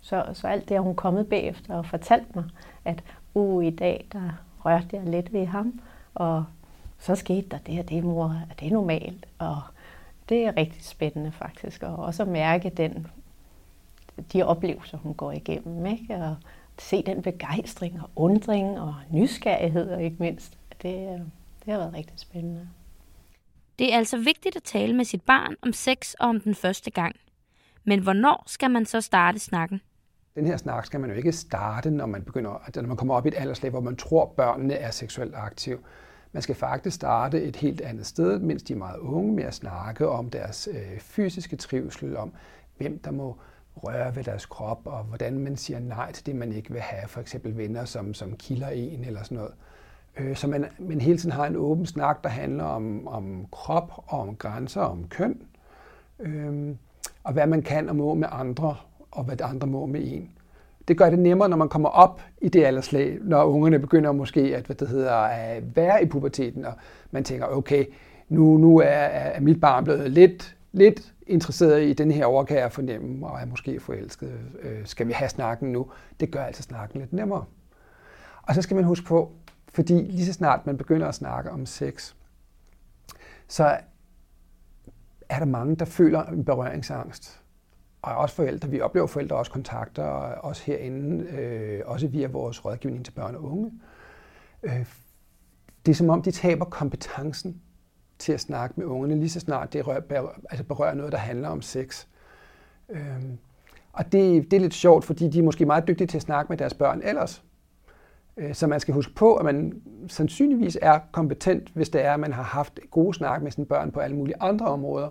Så, 0.00 0.24
så 0.32 0.46
alt 0.48 0.68
det 0.68 0.76
har 0.76 0.82
hun 0.82 0.94
kommet 0.94 1.28
bagefter 1.28 1.74
og 1.74 1.86
fortalt 1.86 2.36
mig, 2.36 2.44
at 2.84 3.02
uh, 3.34 3.64
i 3.64 3.70
dag, 3.70 4.06
der 4.12 4.30
rørte 4.64 4.88
jeg 4.92 5.02
lidt 5.04 5.32
ved 5.32 5.46
ham, 5.46 5.80
og 6.14 6.44
så 6.98 7.14
skete 7.14 7.48
der 7.48 7.58
det, 7.58 7.80
og 7.80 7.88
det, 7.88 8.04
mor, 8.04 8.24
er 8.50 8.54
det 8.60 8.72
normalt? 8.72 9.26
Og 9.38 9.60
det 10.28 10.44
er 10.44 10.56
rigtig 10.56 10.84
spændende 10.84 11.32
faktisk, 11.32 11.82
og 11.82 11.96
også 11.96 12.22
at 12.22 12.28
mærke 12.28 12.70
den, 12.70 13.06
de 14.32 14.42
oplevelser, 14.42 14.98
hun 14.98 15.14
går 15.14 15.32
igennem, 15.32 15.86
ikke? 15.86 16.14
og 16.14 16.36
se 16.78 17.02
den 17.02 17.22
begejstring 17.22 18.02
og 18.02 18.10
undring 18.16 18.80
og 18.80 18.94
nysgerrighed, 19.10 19.90
og 19.90 20.02
ikke 20.02 20.16
mindst. 20.18 20.58
Det, 20.82 20.94
øh, 20.94 21.20
det 21.64 21.72
har 21.72 21.78
været 21.78 21.94
rigtig 21.94 22.20
spændende. 22.20 22.68
Det 23.78 23.92
er 23.92 23.96
altså 23.96 24.18
vigtigt 24.18 24.56
at 24.56 24.62
tale 24.62 24.94
med 24.94 25.04
sit 25.04 25.22
barn 25.22 25.56
om 25.62 25.72
sex 25.72 26.14
og 26.14 26.28
om 26.28 26.40
den 26.40 26.54
første 26.54 26.90
gang. 26.90 27.16
Men 27.84 28.00
hvornår 28.00 28.44
skal 28.46 28.70
man 28.70 28.86
så 28.86 29.00
starte 29.00 29.38
snakken? 29.38 29.80
Den 30.34 30.46
her 30.46 30.56
snak 30.56 30.86
skal 30.86 31.00
man 31.00 31.10
jo 31.10 31.16
ikke 31.16 31.32
starte, 31.32 31.90
når 31.90 32.06
man 32.06 32.22
begynder, 32.22 32.70
når 32.76 32.88
man 32.88 32.96
kommer 32.96 33.14
op 33.14 33.26
i 33.26 33.28
et 33.28 33.34
alderslag, 33.38 33.70
hvor 33.70 33.80
man 33.80 33.96
tror, 33.96 34.34
børnene 34.36 34.74
er 34.74 34.90
seksuelt 34.90 35.34
aktive. 35.34 35.78
Man 36.32 36.42
skal 36.42 36.54
faktisk 36.54 36.96
starte 36.96 37.42
et 37.42 37.56
helt 37.56 37.80
andet 37.80 38.06
sted, 38.06 38.38
mens 38.38 38.62
de 38.62 38.72
er 38.72 38.76
meget 38.76 38.98
unge, 38.98 39.32
med 39.32 39.44
at 39.44 39.54
snakke 39.54 40.08
om 40.08 40.30
deres 40.30 40.68
øh, 40.72 40.98
fysiske 41.00 41.56
trivsel, 41.56 42.16
om 42.16 42.32
hvem 42.78 42.98
der 42.98 43.10
må 43.10 43.36
røre 43.76 44.16
ved 44.16 44.24
deres 44.24 44.46
krop, 44.46 44.80
og 44.84 45.04
hvordan 45.04 45.38
man 45.38 45.56
siger 45.56 45.78
nej 45.78 46.12
til 46.12 46.26
det, 46.26 46.36
man 46.36 46.52
ikke 46.52 46.72
vil 46.72 46.80
have. 46.80 47.08
For 47.08 47.20
eksempel 47.20 47.56
venner, 47.56 47.84
som, 47.84 48.14
som 48.14 48.36
kilder 48.36 48.68
en 48.68 49.04
eller 49.04 49.22
sådan 49.22 49.36
noget. 49.36 49.54
Øh, 50.16 50.36
så 50.36 50.48
man, 50.48 50.66
man 50.78 51.00
hele 51.00 51.18
tiden 51.18 51.32
har 51.32 51.46
en 51.46 51.56
åben 51.56 51.86
snak, 51.86 52.24
der 52.24 52.30
handler 52.30 52.64
om, 52.64 53.08
om 53.08 53.46
krop, 53.52 53.92
og 54.06 54.20
om 54.20 54.36
grænser, 54.36 54.80
og 54.80 54.90
om 54.90 55.08
køn. 55.08 55.42
Øh, 56.20 56.76
og 57.24 57.32
hvad 57.32 57.46
man 57.46 57.62
kan 57.62 57.88
og 57.88 57.96
må 57.96 58.14
med 58.14 58.28
andre, 58.30 58.76
og 59.14 59.24
hvad 59.24 59.40
andre 59.40 59.66
må 59.66 59.86
med 59.86 60.00
en. 60.04 60.30
Det 60.88 60.98
gør 60.98 61.10
det 61.10 61.18
nemmere, 61.18 61.48
når 61.48 61.56
man 61.56 61.68
kommer 61.68 61.88
op 61.88 62.22
i 62.40 62.48
det 62.48 62.64
alderslag, 62.64 63.18
når 63.22 63.44
ungerne 63.44 63.78
begynder 63.78 64.12
måske 64.12 64.40
at, 64.56 64.66
hvad 64.66 64.76
det 64.76 64.88
hedder, 64.88 65.12
at 65.12 65.76
være 65.76 66.02
i 66.02 66.06
puberteten, 66.06 66.64
og 66.64 66.72
man 67.10 67.24
tænker, 67.24 67.46
okay, 67.46 67.84
nu, 68.28 68.56
nu 68.56 68.78
er, 68.78 68.86
er 68.86 69.40
mit 69.40 69.60
barn 69.60 69.84
blevet 69.84 70.10
lidt, 70.10 70.56
lidt 70.72 71.14
interesseret 71.26 71.82
i 71.82 71.92
den 71.92 72.10
her 72.10 72.26
over, 72.26 72.44
kan 72.44 72.58
jeg 72.58 72.72
fornemme, 72.72 73.26
og 73.26 73.40
er 73.40 73.46
måske 73.46 73.80
forelsket. 73.80 74.38
Øh, 74.62 74.86
skal 74.86 75.08
vi 75.08 75.12
have 75.12 75.28
snakken 75.28 75.72
nu? 75.72 75.86
Det 76.20 76.30
gør 76.30 76.42
altså 76.44 76.62
snakken 76.62 77.00
lidt 77.00 77.12
nemmere. 77.12 77.44
Og 78.42 78.54
så 78.54 78.62
skal 78.62 78.74
man 78.74 78.84
huske 78.84 79.06
på, 79.06 79.32
fordi 79.72 79.94
lige 79.94 80.26
så 80.26 80.32
snart 80.32 80.66
man 80.66 80.76
begynder 80.76 81.08
at 81.08 81.14
snakke 81.14 81.50
om 81.50 81.66
sex, 81.66 82.14
så 83.48 83.76
er 85.28 85.38
der 85.38 85.46
mange, 85.46 85.76
der 85.76 85.84
føler 85.84 86.24
en 86.24 86.44
berøringsangst 86.44 87.43
og 88.04 88.16
også 88.16 88.34
forældre. 88.34 88.68
Vi 88.68 88.80
oplever 88.80 89.06
forældre 89.06 89.36
også 89.36 89.52
kontakter, 89.52 90.04
også 90.04 90.62
herinde, 90.66 91.24
øh, 91.24 91.82
også 91.86 92.06
via 92.06 92.26
vores 92.26 92.64
rådgivning 92.64 93.04
til 93.04 93.12
børn 93.12 93.34
og 93.34 93.44
unge. 93.44 93.72
Øh, 94.62 94.86
det 95.86 95.92
er 95.92 95.96
som 95.96 96.10
om, 96.10 96.22
de 96.22 96.30
taber 96.30 96.64
kompetencen 96.64 97.60
til 98.18 98.32
at 98.32 98.40
snakke 98.40 98.74
med 98.76 98.86
ungerne, 98.86 99.14
lige 99.14 99.30
så 99.30 99.40
snart 99.40 99.72
det 99.72 99.86
rør, 99.86 100.00
berører, 100.00 100.40
altså 100.50 100.64
berører 100.64 100.94
noget, 100.94 101.12
der 101.12 101.18
handler 101.18 101.48
om 101.48 101.62
sex. 101.62 102.06
Øh, 102.88 103.22
og 103.92 104.12
det, 104.12 104.50
det 104.50 104.56
er 104.56 104.60
lidt 104.60 104.74
sjovt, 104.74 105.04
fordi 105.04 105.28
de 105.28 105.38
er 105.38 105.42
måske 105.42 105.66
meget 105.66 105.88
dygtige 105.88 106.06
til 106.06 106.18
at 106.18 106.22
snakke 106.22 106.52
med 106.52 106.58
deres 106.58 106.74
børn 106.74 107.00
ellers. 107.04 107.44
Øh, 108.36 108.54
så 108.54 108.66
man 108.66 108.80
skal 108.80 108.94
huske 108.94 109.14
på, 109.14 109.34
at 109.34 109.44
man 109.44 109.82
sandsynligvis 110.08 110.78
er 110.82 110.98
kompetent, 111.12 111.70
hvis 111.74 111.88
det 111.88 112.04
er, 112.04 112.14
at 112.14 112.20
man 112.20 112.32
har 112.32 112.42
haft 112.42 112.80
gode 112.90 113.14
snak 113.14 113.42
med 113.42 113.50
sine 113.50 113.66
børn 113.66 113.90
på 113.90 114.00
alle 114.00 114.16
mulige 114.16 114.36
andre 114.40 114.66
områder, 114.66 115.08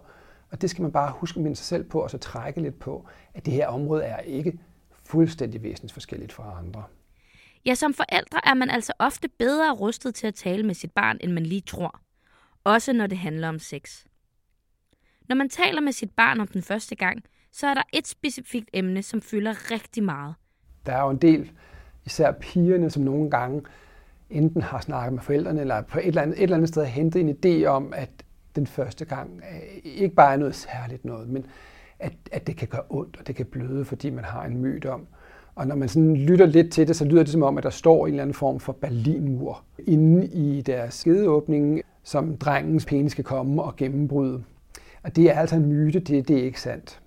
og 0.53 0.61
det 0.61 0.69
skal 0.69 0.81
man 0.81 0.91
bare 0.91 1.11
huske 1.11 1.37
at 1.37 1.43
minde 1.43 1.55
sig 1.55 1.65
selv 1.65 1.83
på, 1.83 1.99
og 1.99 2.09
så 2.09 2.17
trække 2.17 2.61
lidt 2.61 2.79
på, 2.79 3.07
at 3.33 3.45
det 3.45 3.53
her 3.53 3.67
område 3.67 4.03
er 4.03 4.19
ikke 4.19 4.59
fuldstændig 5.05 5.63
væsensforskelligt 5.63 6.31
fra 6.31 6.55
andre. 6.59 6.83
Ja, 7.65 7.75
som 7.75 7.93
forældre 7.93 8.47
er 8.47 8.53
man 8.53 8.69
altså 8.69 8.93
ofte 8.99 9.27
bedre 9.27 9.73
rustet 9.73 10.15
til 10.15 10.27
at 10.27 10.35
tale 10.35 10.63
med 10.63 10.73
sit 10.75 10.91
barn, 10.91 11.17
end 11.21 11.31
man 11.31 11.45
lige 11.45 11.61
tror. 11.61 11.99
Også 12.63 12.93
når 12.93 13.07
det 13.07 13.17
handler 13.17 13.49
om 13.49 13.59
sex. 13.59 14.05
Når 15.29 15.35
man 15.35 15.49
taler 15.49 15.81
med 15.81 15.91
sit 15.91 16.11
barn 16.11 16.39
om 16.39 16.47
den 16.47 16.61
første 16.61 16.95
gang, 16.95 17.23
så 17.51 17.67
er 17.67 17.73
der 17.73 17.83
et 17.93 18.07
specifikt 18.07 18.69
emne, 18.73 19.03
som 19.03 19.21
fylder 19.21 19.71
rigtig 19.71 20.03
meget. 20.03 20.35
Der 20.85 20.93
er 20.93 21.01
jo 21.01 21.09
en 21.09 21.17
del, 21.17 21.51
især 22.05 22.31
pigerne, 22.31 22.89
som 22.89 23.03
nogle 23.03 23.29
gange 23.29 23.61
enten 24.29 24.61
har 24.61 24.81
snakket 24.81 25.13
med 25.13 25.21
forældrene, 25.21 25.61
eller 25.61 25.81
på 25.81 25.99
et 25.99 26.07
eller 26.07 26.21
andet, 26.21 26.37
et 26.37 26.43
eller 26.43 26.57
andet 26.57 26.69
sted 26.69 26.83
har 26.83 26.89
hentet 26.89 27.19
en 27.19 27.37
idé 27.45 27.65
om, 27.65 27.93
at 27.95 28.22
den 28.55 28.67
første 28.67 29.05
gang 29.05 29.29
øh, 29.37 29.79
ikke 29.83 30.15
bare 30.15 30.33
er 30.33 30.37
noget 30.37 30.55
særligt 30.55 31.05
noget, 31.05 31.29
men 31.29 31.45
at, 31.99 32.13
at 32.31 32.47
det 32.47 32.57
kan 32.57 32.67
gøre 32.67 32.83
ondt, 32.89 33.17
og 33.19 33.27
det 33.27 33.35
kan 33.35 33.45
bløde, 33.45 33.85
fordi 33.85 34.09
man 34.09 34.23
har 34.23 34.45
en 34.45 34.57
myte 34.57 34.91
om. 34.91 35.07
Og 35.55 35.67
når 35.67 35.75
man 35.75 35.89
sådan 35.89 36.15
lytter 36.15 36.45
lidt 36.45 36.71
til 36.71 36.87
det, 36.87 36.95
så 36.95 37.05
lyder 37.05 37.23
det 37.23 37.31
som 37.31 37.43
om, 37.43 37.57
at 37.57 37.63
der 37.63 37.69
står 37.69 38.07
en 38.07 38.13
eller 38.13 38.23
anden 38.23 38.33
form 38.33 38.59
for 38.59 38.73
Berlinmur 38.73 39.63
inde 39.79 40.25
i 40.27 40.61
deres 40.61 40.93
skedeåbning, 40.93 41.81
som 42.03 42.37
drengens 42.37 42.85
penis 42.85 43.11
skal 43.11 43.23
komme 43.23 43.63
og 43.63 43.75
gennembryde. 43.75 44.43
Og 45.03 45.15
det 45.15 45.29
er 45.29 45.39
altså 45.39 45.55
en 45.55 45.65
myte, 45.65 45.99
det, 45.99 46.27
det 46.27 46.39
er 46.39 46.43
ikke 46.43 46.61
sandt. 46.61 46.99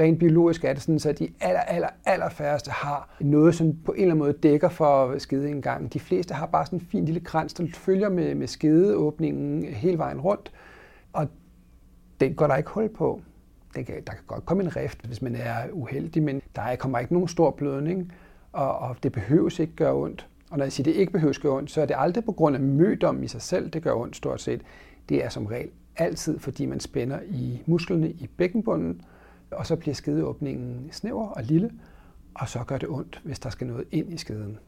Rent 0.00 0.18
biologisk 0.18 0.64
er 0.64 0.72
det 0.72 0.82
sådan, 0.82 1.10
at 1.10 1.18
de 1.18 1.28
aller, 1.40 1.60
aller, 1.60 1.88
aller 2.04 2.28
færreste 2.28 2.70
har 2.70 3.16
noget, 3.20 3.54
som 3.54 3.76
på 3.84 3.92
en 3.92 3.98
eller 3.98 4.14
anden 4.14 4.18
måde 4.18 4.32
dækker 4.32 4.68
for 4.68 5.18
skedeindgangen. 5.18 5.88
De 5.88 6.00
fleste 6.00 6.34
har 6.34 6.46
bare 6.46 6.66
sådan 6.66 6.78
en 6.78 6.86
fin 6.90 7.04
lille 7.04 7.20
krans, 7.20 7.54
der 7.54 7.66
følger 7.74 8.08
med, 8.08 8.34
med 8.34 8.46
skedeåbningen 8.46 9.64
hele 9.64 9.98
vejen 9.98 10.20
rundt, 10.20 10.52
og 11.12 11.28
det 12.20 12.36
går 12.36 12.46
der 12.46 12.56
ikke 12.56 12.70
hul 12.70 12.88
på. 12.88 13.20
Det 13.74 13.86
kan, 13.86 13.94
der 13.94 14.12
kan 14.12 14.22
godt 14.26 14.46
komme 14.46 14.62
en 14.62 14.76
rift, 14.76 15.06
hvis 15.06 15.22
man 15.22 15.36
er 15.36 15.70
uheldig, 15.72 16.22
men 16.22 16.42
der 16.56 16.76
kommer 16.76 16.98
ikke 16.98 17.12
nogen 17.12 17.28
stor 17.28 17.50
blødning, 17.50 18.12
og, 18.52 18.78
og 18.78 18.96
det 19.02 19.12
behøves 19.12 19.58
ikke 19.58 19.76
gøre 19.76 19.94
ondt. 19.94 20.28
Og 20.50 20.58
når 20.58 20.64
jeg 20.64 20.72
siger, 20.72 20.84
at 20.84 20.94
det 20.94 21.00
ikke 21.00 21.12
behøves 21.12 21.38
gøre 21.38 21.52
ondt, 21.52 21.70
så 21.70 21.80
er 21.80 21.86
det 21.86 21.96
aldrig 21.98 22.24
på 22.24 22.32
grund 22.32 22.56
af 22.56 22.62
mødom 22.62 23.22
i 23.22 23.28
sig 23.28 23.42
selv, 23.42 23.70
det 23.70 23.82
gør 23.82 23.94
ondt 23.94 24.16
stort 24.16 24.40
set. 24.40 24.62
Det 25.08 25.24
er 25.24 25.28
som 25.28 25.46
regel 25.46 25.70
altid, 25.96 26.38
fordi 26.38 26.66
man 26.66 26.80
spænder 26.80 27.18
i 27.30 27.62
musklerne 27.66 28.10
i 28.10 28.26
bækkenbunden, 28.26 29.02
og 29.50 29.66
så 29.66 29.76
bliver 29.76 29.94
skedeåbningen 29.94 30.88
snæver 30.90 31.26
og 31.26 31.42
lille, 31.42 31.70
og 32.34 32.48
så 32.48 32.64
gør 32.66 32.78
det 32.78 32.88
ondt, 32.88 33.20
hvis 33.24 33.38
der 33.38 33.50
skal 33.50 33.66
noget 33.66 33.84
ind 33.90 34.12
i 34.12 34.16
skeden. 34.16 34.58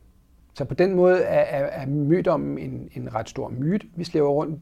Så 0.54 0.64
på 0.64 0.74
den 0.74 0.94
måde 0.94 1.18
er, 1.18 1.40
er, 1.40 1.82
er 1.82 1.86
mødommen 1.86 2.58
en, 2.58 2.88
en 2.92 3.14
ret 3.14 3.28
stor 3.28 3.48
myte, 3.48 3.86
vi 3.96 4.04
slæver 4.04 4.28
rundt 4.28 4.60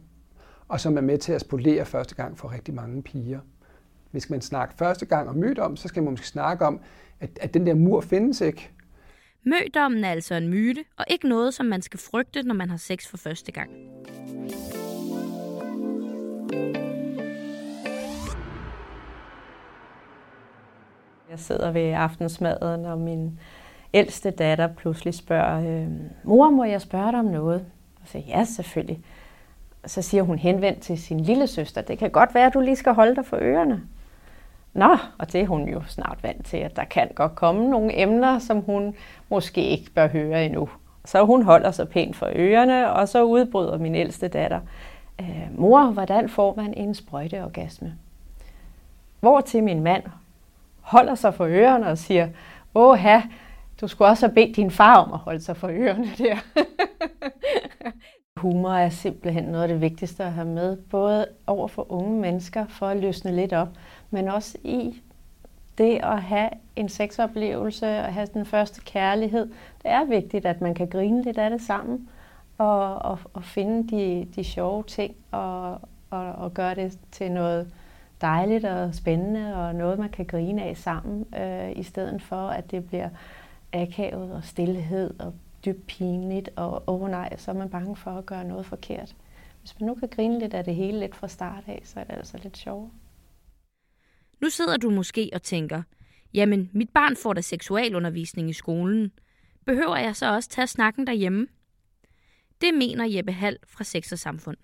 og 0.73 0.81
som 0.81 0.97
er 0.97 1.01
med 1.01 1.19
til 1.19 1.33
at 1.33 1.41
spolere 1.41 1.85
første 1.85 2.15
gang 2.15 2.39
for 2.39 2.53
rigtig 2.53 2.75
mange 2.75 3.03
piger. 3.03 3.41
Hvis 4.11 4.31
man 4.31 4.41
snakker 4.41 4.75
første 4.79 5.07
gang 5.07 5.29
om 5.29 5.37
mødom, 5.37 5.77
så 5.77 5.89
skal 5.89 6.03
man 6.03 6.11
måske 6.11 6.27
snakke 6.27 6.67
om, 6.67 6.81
at, 7.21 7.39
at 7.41 7.55
den 7.55 7.67
der 7.67 7.75
mur 7.75 8.01
findes 8.01 8.41
ikke. 8.41 8.71
Mødommen 9.45 10.05
er 10.05 10.11
altså 10.11 10.35
en 10.35 10.49
myte, 10.49 10.85
og 10.97 11.05
ikke 11.11 11.29
noget, 11.29 11.55
som 11.55 11.67
man 11.67 11.83
skal 11.83 12.01
frygte, 12.01 12.43
når 12.43 12.55
man 12.55 12.71
har 12.71 12.77
sex 12.77 13.07
for 13.09 13.17
første 13.17 13.53
gang. 13.53 13.71
Jeg 21.31 21.39
sidder 21.39 21.73
ved 21.73 21.91
aftensmaden, 21.91 22.85
og 22.85 22.99
min 22.99 23.39
ældste 23.95 24.31
datter 24.31 24.75
pludselig 24.75 25.15
spørger, 25.15 25.83
øh, 25.83 25.89
mor, 26.25 26.51
må 26.51 26.65
jeg 26.65 26.81
spørge 26.81 27.13
dig 27.13 27.19
om 27.19 27.25
noget? 27.25 27.67
Og 28.03 28.09
siger, 28.09 28.25
ja, 28.29 28.45
selvfølgelig 28.45 29.05
så 29.87 30.03
siger 30.03 30.23
hun 30.23 30.39
henvendt 30.39 30.81
til 30.81 30.99
sin 30.99 31.21
lille 31.21 31.47
søster, 31.47 31.81
det 31.81 31.99
kan 31.99 32.11
godt 32.11 32.35
være, 32.35 32.47
at 32.47 32.55
du 32.55 32.61
lige 32.61 32.77
skal 32.77 32.93
holde 32.93 33.17
dig 33.17 33.27
for 33.27 33.39
ørerne. 33.41 33.83
Nå, 34.75 34.97
og 35.19 35.33
det 35.33 35.41
er 35.41 35.47
hun 35.47 35.69
jo 35.69 35.83
snart 35.87 36.19
vant 36.23 36.47
til, 36.47 36.57
at 36.57 36.77
der 36.77 36.85
kan 36.85 37.09
godt 37.15 37.35
komme 37.35 37.71
nogle 37.71 38.01
emner, 38.01 38.39
som 38.39 38.61
hun 38.61 38.95
måske 39.29 39.69
ikke 39.69 39.91
bør 39.91 40.09
høre 40.09 40.47
endnu. 40.47 40.69
Så 41.05 41.25
hun 41.25 41.43
holder 41.43 41.71
sig 41.71 41.89
pænt 41.89 42.17
for 42.17 42.31
ørerne, 42.35 42.93
og 42.93 43.09
så 43.09 43.23
udbryder 43.23 43.79
min 43.79 43.95
ældste 43.95 44.29
datter, 44.29 44.61
øh, 45.21 45.49
mor, 45.59 45.85
hvordan 45.85 46.29
får 46.29 46.55
man 46.55 46.75
en 46.75 46.95
sprøjteorgasme? 46.95 47.95
Hvor 49.21 49.41
til 49.41 49.65
min 49.65 49.83
mand 49.83 50.03
holder 50.81 51.15
sig 51.15 51.35
for 51.35 51.47
ørerne 51.47 51.87
og 51.87 51.99
siger, 51.99 52.29
åh 52.75 53.07
du 53.81 53.89
skulle 53.89 54.09
også 54.09 54.27
have 54.27 54.35
bedt 54.35 54.57
din 54.57 54.71
far 54.71 54.97
om 54.97 55.13
at 55.13 55.19
holde 55.19 55.41
sig 55.41 55.57
for 55.57 55.69
ørerne 55.69 56.11
der. 56.19 56.37
Humor 58.43 58.73
er 58.73 58.89
simpelthen 58.89 59.45
noget 59.45 59.63
af 59.63 59.69
det 59.69 59.81
vigtigste 59.81 60.25
at 60.25 60.33
have 60.33 60.47
med, 60.47 60.77
både 60.77 61.27
over 61.47 61.69
for 61.69 61.93
unge 61.93 62.21
mennesker 62.21 62.67
for 62.67 62.87
at 62.87 62.97
løsne 62.97 63.37
lidt 63.37 63.53
op, 63.53 63.69
men 64.11 64.29
også 64.29 64.59
i 64.65 65.03
det 65.79 66.01
at 66.03 66.23
have 66.23 66.49
en 66.77 66.89
sexoplevelse 66.89 67.87
og 67.87 68.15
have 68.15 68.29
den 68.35 68.47
første 68.47 68.81
kærlighed. 68.85 69.47
Det 69.83 69.91
er 69.91 70.05
vigtigt, 70.05 70.47
at 70.47 70.61
man 70.61 70.75
kan 70.75 70.89
grine 70.89 71.23
lidt 71.23 71.39
af 71.39 71.51
det 71.51 71.61
sammen 71.61 72.09
og, 72.59 72.95
og, 72.95 73.19
og 73.33 73.45
finde 73.45 73.97
de, 73.97 74.29
de 74.37 74.45
sjove 74.45 74.83
ting 74.83 75.15
og, 75.31 75.71
og, 76.11 76.33
og 76.33 76.55
gøre 76.55 76.75
det 76.75 76.99
til 77.13 77.33
noget 77.33 77.73
dejligt 78.21 78.65
og 78.65 78.95
spændende 78.95 79.57
og 79.57 79.75
noget, 79.75 79.99
man 79.99 80.09
kan 80.09 80.25
grine 80.25 80.63
af 80.63 80.77
sammen, 80.77 81.27
øh, 81.41 81.73
i 81.77 81.83
stedet 81.83 82.23
for, 82.23 82.49
at 82.49 82.71
det 82.71 82.85
bliver 82.85 83.09
akavet 83.73 84.33
og 84.33 84.45
stillhed 84.45 85.21
og 85.21 85.33
dybt 85.65 85.87
pinligt, 85.87 86.51
og 86.57 86.83
åh 86.87 87.03
oh, 87.03 87.11
nej, 87.11 87.37
så 87.37 87.51
er 87.51 87.55
man 87.55 87.71
bange 87.71 87.97
for 87.97 88.11
at 88.11 88.27
gøre 88.27 88.45
noget 88.45 88.67
forkert. 88.67 89.17
hvis 89.61 89.81
man 89.81 89.87
nu 89.87 89.95
kan 89.95 90.09
grine 90.09 90.39
lidt 90.39 90.55
af 90.55 90.65
det 90.65 90.75
hele 90.75 91.01
lidt 91.01 91.17
fra 91.17 91.29
start 91.29 91.65
af, 91.67 91.83
så 91.85 92.01
er 92.01 92.05
det 92.05 92.13
altså 92.13 92.39
lidt 92.43 92.57
sjovere. 92.57 92.91
Nu 94.41 94.51
sidder 94.51 94.77
du 94.77 94.91
måske 94.91 95.31
og 95.33 95.43
tænker, 95.43 95.83
jamen 96.35 96.71
mit 96.73 96.91
barn 96.95 97.17
får 97.17 97.33
da 97.33 97.41
seksualundervisning 97.41 98.51
i 98.51 98.53
skolen. 98.53 99.13
Behøver 99.67 99.97
jeg 99.97 100.17
så 100.17 100.35
også 100.35 100.49
tage 100.49 100.67
snakken 100.67 101.07
derhjemme? 101.07 101.47
Det 102.61 102.75
mener 102.75 103.05
Jeppe 103.05 103.33
Hall 103.33 103.59
fra 103.67 103.85
Sex 103.85 104.13
og 104.13 104.19
Samfund. 104.19 104.57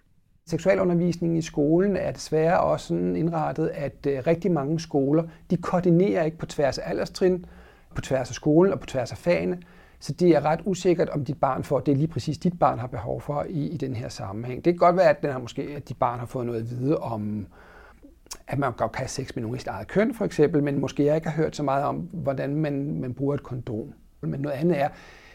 Seksualundervisningen 0.47 1.39
i 1.39 1.43
skolen 1.43 1.97
er 1.97 2.13
desværre 2.13 2.61
også 2.61 2.87
sådan 2.87 3.17
indrettet, 3.17 3.69
at 3.69 4.07
øh, 4.07 4.27
rigtig 4.27 4.53
mange 4.53 4.81
skoler, 4.81 5.25
de 5.51 5.57
koordinerer 5.57 6.25
ikke 6.25 6.39
på 6.39 6.47
tværs 6.47 6.79
af 6.79 6.91
alderstrin, 6.91 7.47
på 7.95 8.01
tværs 8.01 8.29
af 8.29 8.35
skolen 8.35 8.73
og 8.73 8.81
på 8.81 8.87
tværs 8.87 9.13
af 9.13 9.19
fagene. 9.19 9.63
Så 10.01 10.13
det 10.13 10.29
er 10.29 10.45
ret 10.45 10.61
usikkert, 10.65 11.09
om 11.09 11.25
dit 11.25 11.41
barn 11.41 11.65
får 11.65 11.81
det 11.81 11.97
lige 11.97 12.09
præcis 12.09 12.39
dit 12.39 12.59
barn 12.59 12.79
har 12.79 12.87
behov 12.87 13.21
for 13.21 13.47
i, 13.49 13.67
i 13.67 13.77
den 13.77 13.97
her 13.97 14.09
sammenhæng. 14.09 14.65
Det 14.65 14.73
kan 14.73 14.79
godt 14.79 14.97
være, 14.97 15.11
at, 15.11 15.23
den 15.23 15.33
har 15.33 15.39
måske, 15.39 15.63
at 15.77 15.89
dit 15.89 15.97
barn 15.97 16.19
har 16.19 16.27
fået 16.27 16.47
noget 16.47 16.61
at 16.61 16.71
vide 16.71 16.99
om, 16.99 17.47
at 18.47 18.59
man 18.59 18.73
godt 18.73 18.93
kan 18.93 18.99
have 18.99 19.09
sex 19.09 19.35
med 19.35 19.43
nogen 19.43 19.57
i 19.57 19.59
sit 19.59 19.69
eget 19.69 19.89
køn, 19.89 20.15
for 20.15 20.25
eksempel, 20.25 20.63
men 20.63 20.81
måske 20.81 21.05
jeg 21.05 21.15
ikke 21.15 21.29
har 21.29 21.37
hørt 21.37 21.57
så 21.57 21.63
meget 21.63 21.85
om, 21.85 21.97
hvordan 21.97 22.57
man, 22.57 23.01
man 23.01 23.15
bruger 23.15 23.35
et 23.35 23.43
kondom. 23.43 23.93
Men 24.21 24.41
noget 24.41 24.57
andet 24.57 24.81
er, 24.81 24.89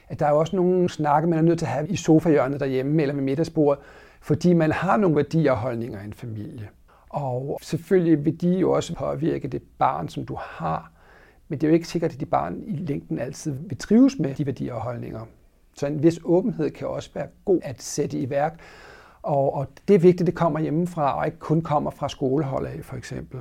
at 0.07 0.19
der 0.19 0.25
er 0.25 0.31
også 0.31 0.55
nogle 0.55 0.89
snakke, 0.89 1.27
man 1.29 1.39
er 1.39 1.43
nødt 1.43 1.59
til 1.59 1.65
at 1.65 1.71
have 1.71 1.87
i 1.87 1.95
sofahjørnet 1.95 2.59
derhjemme 2.59 3.01
eller 3.01 3.15
ved 3.15 3.23
middagsbordet, 3.23 3.83
fordi 4.21 4.53
man 4.53 4.71
har 4.71 4.97
nogle 4.97 5.15
værdier 5.15 5.51
og 5.51 5.57
holdninger 5.57 6.01
i 6.01 6.05
en 6.05 6.13
familie. 6.13 6.69
Og 7.09 7.59
selvfølgelig 7.61 8.25
vil 8.25 8.41
de 8.41 8.49
jo 8.49 8.71
også 8.71 8.95
påvirke 8.95 9.47
det 9.47 9.61
barn, 9.79 10.09
som 10.09 10.25
du 10.25 10.37
har. 10.39 10.91
Men 11.47 11.61
det 11.61 11.67
er 11.67 11.71
jo 11.71 11.73
ikke 11.73 11.87
sikkert, 11.87 12.13
at 12.13 12.19
de 12.19 12.25
barn 12.25 12.63
i 12.67 12.75
længden 12.75 13.19
altid 13.19 13.51
vil 13.51 13.77
trives 13.77 14.19
med 14.19 14.35
de 14.35 14.45
værdier 14.45 14.73
og 14.73 14.81
holdninger. 14.81 15.25
Så 15.73 15.87
en 15.87 16.03
vis 16.03 16.19
åbenhed 16.23 16.71
kan 16.71 16.87
også 16.87 17.09
være 17.13 17.27
god 17.45 17.59
at 17.63 17.81
sætte 17.81 18.17
i 18.17 18.29
værk. 18.29 18.59
Og, 19.21 19.53
og 19.53 19.67
det 19.87 19.93
er 19.93 19.99
vigtigt, 19.99 20.21
at 20.21 20.27
det 20.27 20.35
kommer 20.35 20.59
hjemmefra, 20.59 21.17
og 21.19 21.25
ikke 21.25 21.39
kun 21.39 21.61
kommer 21.61 21.91
fra 21.91 22.09
skolehold 22.09 22.67
af, 22.67 22.79
for 22.85 22.95
eksempel. 22.95 23.39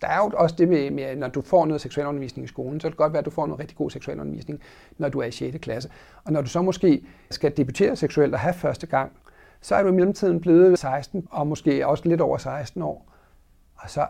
Der 0.00 0.08
er 0.08 0.16
jo 0.16 0.30
også 0.34 0.54
det 0.58 0.68
med, 0.68 0.90
med, 0.90 1.16
når 1.16 1.28
du 1.28 1.40
får 1.42 1.66
noget 1.66 1.80
seksualundervisning 1.80 2.44
i 2.44 2.48
skolen, 2.48 2.80
så 2.80 2.84
kan 2.84 2.90
det 2.90 2.98
godt 2.98 3.12
være, 3.12 3.18
at 3.18 3.24
du 3.24 3.30
får 3.30 3.46
noget 3.46 3.60
rigtig 3.60 3.76
god 3.76 3.90
seksualundervisning, 3.90 4.60
når 4.98 5.08
du 5.08 5.18
er 5.18 5.24
i 5.24 5.30
6. 5.30 5.58
klasse. 5.58 5.90
Og 6.24 6.32
når 6.32 6.40
du 6.40 6.48
så 6.48 6.62
måske 6.62 7.04
skal 7.30 7.56
debutere 7.56 7.96
seksuelt 7.96 8.34
og 8.34 8.40
have 8.40 8.54
første 8.54 8.86
gang, 8.86 9.12
så 9.60 9.74
er 9.74 9.82
du 9.82 9.88
i 9.88 9.92
mellemtiden 9.92 10.40
blevet 10.40 10.78
16, 10.78 11.28
og 11.30 11.46
måske 11.46 11.86
også 11.86 12.08
lidt 12.08 12.20
over 12.20 12.38
16 12.38 12.82
år. 12.82 13.12
Og 13.76 13.90
så 13.90 14.06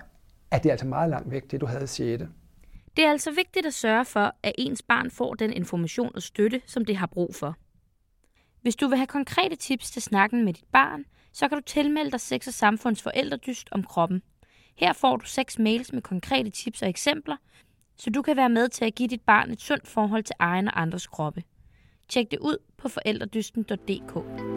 er 0.51 0.59
det 0.59 0.71
altså 0.71 0.87
meget 0.87 1.11
langt 1.11 1.31
væk, 1.31 1.51
det 1.51 1.61
du 1.61 1.67
havde 1.67 1.85
i 1.85 1.87
6. 1.87 2.23
Det 3.01 3.07
er 3.07 3.11
altså 3.11 3.31
vigtigt 3.31 3.67
at 3.67 3.75
sørge 3.75 4.05
for, 4.05 4.35
at 4.43 4.53
ens 4.59 4.83
barn 4.83 5.11
får 5.11 5.35
den 5.35 5.53
information 5.53 6.13
og 6.15 6.23
støtte, 6.23 6.63
som 6.67 6.85
det 6.85 6.97
har 6.97 7.07
brug 7.07 7.35
for. 7.35 7.57
Hvis 8.63 8.77
du 8.77 8.89
vil 8.89 8.97
have 8.99 9.07
konkrete 9.07 9.57
tips 9.57 9.91
til 9.91 10.03
snakken 10.03 10.45
med 10.45 10.55
dit 10.55 10.65
barn, 10.73 11.05
så 11.33 11.49
kan 11.49 11.59
du 11.59 11.65
tilmelde 11.67 12.11
dig 12.11 12.21
Sex 12.21 12.47
og 12.47 12.55
Samfunds 12.55 13.03
forældredyst 13.03 13.69
om 13.71 13.85
kroppen. 13.85 14.23
Her 14.77 14.93
får 14.93 15.17
du 15.17 15.27
seks 15.27 15.59
mails 15.59 15.93
med 15.93 16.03
konkrete 16.03 16.51
tips 16.51 16.83
og 16.83 16.89
eksempler, 16.89 17.37
så 17.97 18.11
du 18.11 18.23
kan 18.23 18.37
være 18.37 18.49
med 18.49 18.69
til 18.69 18.85
at 18.85 18.95
give 18.95 19.09
dit 19.09 19.23
barn 19.23 19.51
et 19.51 19.61
sundt 19.61 19.89
forhold 19.89 20.23
til 20.23 20.37
egen 20.39 20.69
og 20.69 20.81
andres 20.81 21.07
kroppe. 21.07 21.43
Tjek 22.09 22.31
det 22.31 22.39
ud 22.39 22.57
på 22.77 22.89
forældredysten.dk. 22.89 24.50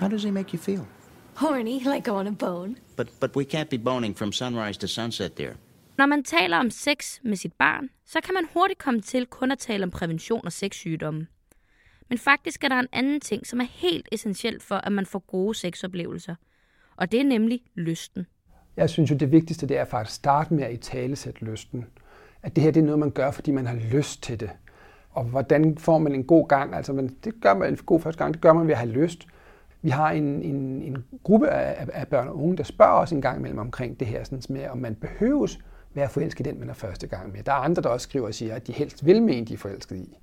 How 0.00 0.08
does 0.08 0.22
he 0.22 0.30
make 0.30 0.54
you 0.54 0.58
feel? 0.58 0.86
Horny, 1.34 1.80
like 1.94 2.10
I 2.10 2.10
want 2.10 2.28
a 2.28 2.46
bone. 2.46 2.76
But 2.96 3.08
but 3.20 3.36
we 3.36 3.44
can't 3.44 3.70
be 3.70 3.78
boning 3.78 4.16
from 4.18 4.32
sunrise 4.32 4.78
to 4.78 4.86
sunset 4.86 5.36
there. 5.36 5.54
Når 5.98 6.06
man 6.06 6.24
taler 6.24 6.56
om 6.56 6.70
sex 6.70 7.20
med 7.22 7.36
sit 7.36 7.52
barn, 7.52 7.88
så 8.06 8.20
kan 8.20 8.34
man 8.34 8.44
hurtigt 8.54 8.78
komme 8.78 9.00
til 9.00 9.26
kun 9.26 9.50
at 9.50 9.58
tale 9.58 9.84
om 9.84 9.90
prævention 9.90 10.40
og 10.44 10.52
sexsygdomme. 10.52 11.26
Men 12.08 12.18
faktisk 12.18 12.64
er 12.64 12.68
der 12.68 12.78
en 12.78 12.86
anden 12.92 13.20
ting, 13.20 13.46
som 13.46 13.60
er 13.60 13.64
helt 13.64 14.08
essentielt 14.12 14.62
for, 14.62 14.74
at 14.74 14.92
man 14.92 15.06
får 15.06 15.18
gode 15.18 15.54
sexoplevelser. 15.54 16.34
Og 16.96 17.12
det 17.12 17.20
er 17.20 17.24
nemlig 17.24 17.60
lysten. 17.74 18.26
Jeg 18.76 18.90
synes 18.90 19.10
jo, 19.10 19.16
det 19.16 19.32
vigtigste 19.32 19.66
det 19.66 19.78
er 19.78 19.84
faktisk 19.84 20.10
at 20.10 20.14
starte 20.14 20.54
med 20.54 20.64
at 20.64 20.72
i 20.72 20.76
tale 20.76 21.16
sætte 21.16 21.44
lysten. 21.44 21.86
At 22.42 22.56
det 22.56 22.64
her 22.64 22.70
det 22.70 22.80
er 22.80 22.84
noget, 22.84 22.98
man 22.98 23.10
gør, 23.10 23.30
fordi 23.30 23.50
man 23.50 23.66
har 23.66 23.74
lyst 23.92 24.22
til 24.22 24.40
det. 24.40 24.50
Og 25.10 25.24
hvordan 25.24 25.78
får 25.78 25.98
man 25.98 26.14
en 26.14 26.24
god 26.24 26.48
gang? 26.48 26.74
Altså, 26.74 26.92
man, 26.92 27.16
det 27.24 27.34
gør 27.40 27.54
man 27.54 27.68
en 27.68 27.76
god 27.76 28.00
første 28.00 28.18
gang, 28.18 28.34
det 28.34 28.42
gør 28.42 28.52
man 28.52 28.66
ved 28.66 28.74
at 28.74 28.78
have 28.78 28.92
lyst. 28.92 29.26
Vi 29.82 29.90
har 29.90 30.10
en, 30.10 30.24
en, 30.24 30.82
en 30.82 31.04
gruppe 31.22 31.48
af, 31.48 31.86
af 31.92 32.08
børn 32.08 32.28
og 32.28 32.42
unge, 32.42 32.56
der 32.56 32.62
spørger 32.62 32.92
os 32.92 33.12
en 33.12 33.22
gang 33.22 33.38
imellem 33.38 33.58
omkring 33.58 34.00
det 34.00 34.06
her, 34.06 34.24
sådan 34.24 34.42
med, 34.48 34.68
om 34.68 34.78
man 34.78 34.94
behøves 34.94 35.58
være 35.94 36.08
forelsket 36.08 36.46
i 36.46 36.50
den, 36.50 36.60
man 36.60 36.70
er 36.70 36.74
første 36.74 37.06
gang 37.06 37.32
med. 37.32 37.42
Der 37.42 37.52
er 37.52 37.56
andre, 37.56 37.82
der 37.82 37.88
også 37.88 38.04
skriver 38.04 38.26
og 38.26 38.34
siger, 38.34 38.54
at 38.54 38.66
de 38.66 38.72
helst 38.72 39.06
vil 39.06 39.22
mene, 39.22 39.46
de 39.46 39.54
er 39.54 39.58
forelsket 39.58 39.96
i. 39.96 40.18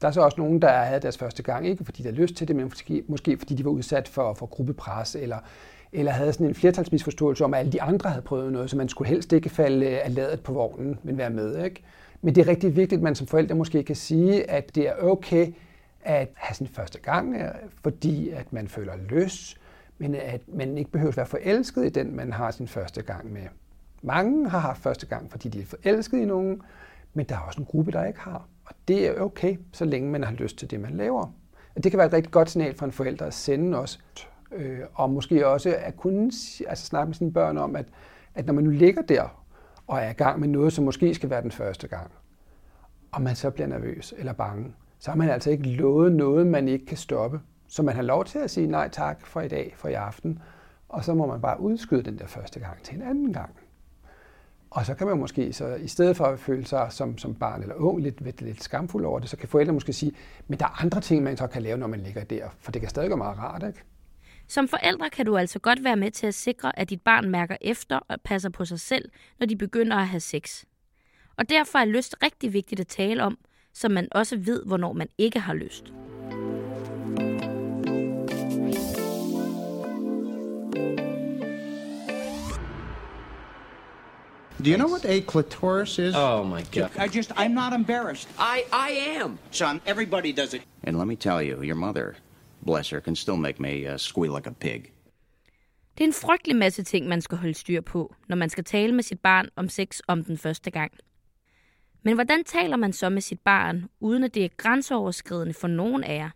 Der 0.00 0.08
er 0.08 0.12
så 0.12 0.20
også 0.20 0.40
nogen, 0.40 0.62
der 0.62 0.68
havde 0.68 1.00
deres 1.00 1.18
første 1.18 1.42
gang, 1.42 1.66
ikke 1.66 1.84
fordi 1.84 2.02
de 2.02 2.08
havde 2.08 2.16
lyst 2.16 2.34
til 2.34 2.48
det, 2.48 2.56
men 2.56 2.64
måske, 2.64 3.02
måske 3.08 3.38
fordi 3.38 3.54
de 3.54 3.64
var 3.64 3.70
udsat 3.70 4.08
for, 4.08 4.34
for 4.34 4.46
gruppepres, 4.46 5.14
eller, 5.14 5.38
eller 5.92 6.12
havde 6.12 6.32
sådan 6.32 6.46
en 6.46 6.54
flertalsmisforståelse 6.54 7.44
om, 7.44 7.54
at 7.54 7.60
alle 7.60 7.72
de 7.72 7.82
andre 7.82 8.10
havde 8.10 8.22
prøvet 8.22 8.52
noget, 8.52 8.70
så 8.70 8.76
man 8.76 8.88
skulle 8.88 9.08
helst 9.08 9.32
ikke 9.32 9.48
falde 9.48 9.86
af 9.86 10.14
ladet 10.14 10.40
på 10.40 10.52
vognen, 10.52 10.98
men 11.02 11.18
være 11.18 11.30
med. 11.30 11.64
Ikke? 11.64 11.82
Men 12.22 12.34
det 12.34 12.40
er 12.40 12.48
rigtig 12.48 12.76
vigtigt, 12.76 12.98
at 12.98 13.02
man 13.02 13.14
som 13.14 13.26
forældre 13.26 13.54
måske 13.54 13.82
kan 13.82 13.96
sige, 13.96 14.50
at 14.50 14.74
det 14.74 14.88
er 14.88 14.94
okay 15.02 15.52
at 16.04 16.28
have 16.34 16.54
sin 16.54 16.66
første 16.66 17.00
gang, 17.00 17.36
fordi 17.82 18.30
at 18.30 18.52
man 18.52 18.68
føler 18.68 18.96
lyst, 18.96 19.60
men 19.98 20.14
at 20.14 20.40
man 20.48 20.78
ikke 20.78 20.90
behøver 20.90 21.10
at 21.12 21.16
være 21.16 21.26
forelsket 21.26 21.86
i 21.86 21.88
den, 21.88 22.16
man 22.16 22.32
har 22.32 22.50
sin 22.50 22.68
første 22.68 23.02
gang 23.02 23.32
med. 23.32 23.42
Mange 24.02 24.50
har 24.50 24.58
haft 24.58 24.82
første 24.82 25.06
gang, 25.06 25.30
fordi 25.30 25.48
de 25.48 25.60
er 25.60 25.66
forelsket 25.66 26.18
i 26.18 26.24
nogen, 26.24 26.62
men 27.14 27.26
der 27.26 27.34
er 27.34 27.40
også 27.40 27.60
en 27.60 27.66
gruppe, 27.66 27.92
der 27.92 28.04
ikke 28.04 28.20
har. 28.20 28.48
Og 28.64 28.74
det 28.88 29.06
er 29.06 29.20
okay, 29.20 29.56
så 29.72 29.84
længe 29.84 30.10
man 30.10 30.24
har 30.24 30.32
lyst 30.32 30.58
til 30.58 30.70
det, 30.70 30.80
man 30.80 30.94
laver. 30.94 31.32
Og 31.76 31.84
det 31.84 31.92
kan 31.92 31.98
være 31.98 32.06
et 32.06 32.12
rigtig 32.12 32.32
godt 32.32 32.50
signal 32.50 32.74
for 32.74 32.86
en 32.86 32.92
forælder 32.92 33.26
at 33.26 33.34
sende 33.34 33.78
os, 33.78 34.00
øh, 34.52 34.80
og 34.94 35.10
måske 35.10 35.46
også 35.46 35.76
at 35.78 35.96
kunne 35.96 36.24
altså 36.68 36.86
snakke 36.86 37.06
med 37.06 37.14
sine 37.14 37.32
børn 37.32 37.58
om, 37.58 37.76
at, 37.76 37.86
at 38.34 38.46
når 38.46 38.54
man 38.54 38.64
nu 38.64 38.70
ligger 38.70 39.02
der 39.02 39.44
og 39.86 39.98
er 39.98 40.10
i 40.10 40.12
gang 40.12 40.40
med 40.40 40.48
noget, 40.48 40.72
som 40.72 40.84
måske 40.84 41.14
skal 41.14 41.30
være 41.30 41.42
den 41.42 41.50
første 41.50 41.88
gang, 41.88 42.10
og 43.12 43.22
man 43.22 43.36
så 43.36 43.50
bliver 43.50 43.66
nervøs 43.66 44.14
eller 44.18 44.32
bange, 44.32 44.72
så 45.04 45.10
har 45.10 45.16
man 45.16 45.30
altså 45.30 45.50
ikke 45.50 45.68
lovet 45.68 46.12
noget, 46.12 46.46
man 46.46 46.68
ikke 46.68 46.86
kan 46.86 46.96
stoppe. 46.96 47.40
Så 47.68 47.82
man 47.82 47.94
har 47.94 48.02
lov 48.02 48.24
til 48.24 48.38
at 48.38 48.50
sige 48.50 48.66
nej 48.66 48.88
tak 48.88 49.26
for 49.26 49.40
i 49.40 49.48
dag, 49.48 49.74
for 49.76 49.88
i 49.88 49.92
aften, 49.92 50.42
og 50.88 51.04
så 51.04 51.14
må 51.14 51.26
man 51.26 51.40
bare 51.40 51.60
udskyde 51.60 52.02
den 52.02 52.18
der 52.18 52.26
første 52.26 52.60
gang 52.60 52.82
til 52.82 52.94
en 52.96 53.02
anden 53.02 53.32
gang. 53.32 53.56
Og 54.70 54.86
så 54.86 54.94
kan 54.94 55.06
man 55.06 55.18
måske, 55.18 55.52
så 55.52 55.74
i 55.74 55.88
stedet 55.88 56.16
for 56.16 56.24
at 56.24 56.38
føle 56.38 56.66
sig 56.66 56.86
som, 56.90 57.18
som 57.18 57.34
barn 57.34 57.62
eller 57.62 57.74
ung 57.74 58.00
lidt, 58.00 58.20
lidt, 58.20 58.42
lidt 58.42 58.62
skamfuld 58.62 59.04
over 59.04 59.18
det, 59.18 59.30
så 59.30 59.36
kan 59.36 59.48
forældre 59.48 59.72
måske 59.72 59.92
sige, 59.92 60.12
men 60.48 60.58
der 60.58 60.64
er 60.64 60.82
andre 60.82 61.00
ting, 61.00 61.22
man 61.22 61.36
så 61.36 61.46
kan 61.46 61.62
lave, 61.62 61.78
når 61.78 61.86
man 61.86 62.00
ligger 62.00 62.24
der, 62.24 62.48
for 62.60 62.72
det 62.72 62.80
kan 62.80 62.90
stadig 62.90 63.08
være 63.08 63.18
meget 63.18 63.38
rart, 63.38 63.62
ikke? 63.66 63.82
Som 64.48 64.68
forældre 64.68 65.10
kan 65.10 65.26
du 65.26 65.36
altså 65.36 65.58
godt 65.58 65.84
være 65.84 65.96
med 65.96 66.10
til 66.10 66.26
at 66.26 66.34
sikre, 66.34 66.78
at 66.78 66.90
dit 66.90 67.02
barn 67.02 67.30
mærker 67.30 67.56
efter 67.60 67.96
og 67.96 68.20
passer 68.20 68.50
på 68.50 68.64
sig 68.64 68.80
selv, 68.80 69.10
når 69.40 69.46
de 69.46 69.56
begynder 69.56 69.96
at 69.96 70.06
have 70.06 70.20
sex. 70.20 70.64
Og 71.36 71.48
derfor 71.48 71.78
er 71.78 71.84
lyst 71.84 72.16
rigtig 72.22 72.52
vigtigt 72.52 72.80
at 72.80 72.86
tale 72.86 73.22
om, 73.22 73.38
så 73.74 73.88
man 73.88 74.08
også 74.10 74.36
ved, 74.36 74.62
hvornår 74.66 74.92
man 74.92 75.08
ikke 75.18 75.40
har 75.40 75.54
lyst. 75.54 75.84
Do 84.64 84.70
you 84.70 84.78
know 84.78 84.88
what 84.88 85.04
a 85.04 85.20
clitoris 85.20 85.98
is? 85.98 86.14
Oh 86.16 86.42
my 86.42 86.62
god. 86.72 86.90
I 86.96 87.06
just, 87.16 87.30
I'm 87.36 87.52
not 87.52 87.72
embarrassed. 87.72 88.28
I 88.38 88.62
I 88.72 89.20
am. 89.22 89.38
Son, 89.50 89.80
everybody 89.86 90.32
does 90.32 90.54
it. 90.54 90.62
And 90.82 90.96
let 90.98 91.06
me 91.06 91.16
tell 91.16 91.42
you, 91.42 91.62
your 91.62 91.76
mother, 91.76 92.14
bless 92.62 92.90
her, 92.90 93.00
can 93.00 93.16
still 93.16 93.36
make 93.36 93.60
me 93.60 93.86
uh, 93.86 93.98
squeal 93.98 94.32
like 94.34 94.46
a 94.46 94.52
pig. 94.52 94.92
Det 95.98 96.04
er 96.04 96.08
en 96.08 96.12
frygtelig 96.12 96.56
masse 96.56 96.82
ting, 96.82 97.08
man 97.08 97.20
skal 97.20 97.38
holde 97.38 97.54
styr 97.54 97.80
på, 97.80 98.14
når 98.28 98.36
man 98.36 98.50
skal 98.50 98.64
tale 98.64 98.92
med 98.94 99.02
sit 99.02 99.20
barn 99.20 99.48
om 99.56 99.68
sex 99.68 100.00
om 100.08 100.24
den 100.24 100.38
første 100.38 100.70
gang. 100.70 100.92
Men 102.04 102.14
hvordan 102.14 102.44
taler 102.44 102.76
man 102.76 102.92
så 102.92 103.08
med 103.08 103.20
sit 103.20 103.40
barn, 103.40 103.84
uden 104.00 104.24
at 104.24 104.34
det 104.34 104.44
er 104.44 104.48
grænseoverskridende 104.56 105.54
for 105.54 105.68
nogen 105.68 106.04
af 106.04 106.16
jer? 106.16 106.30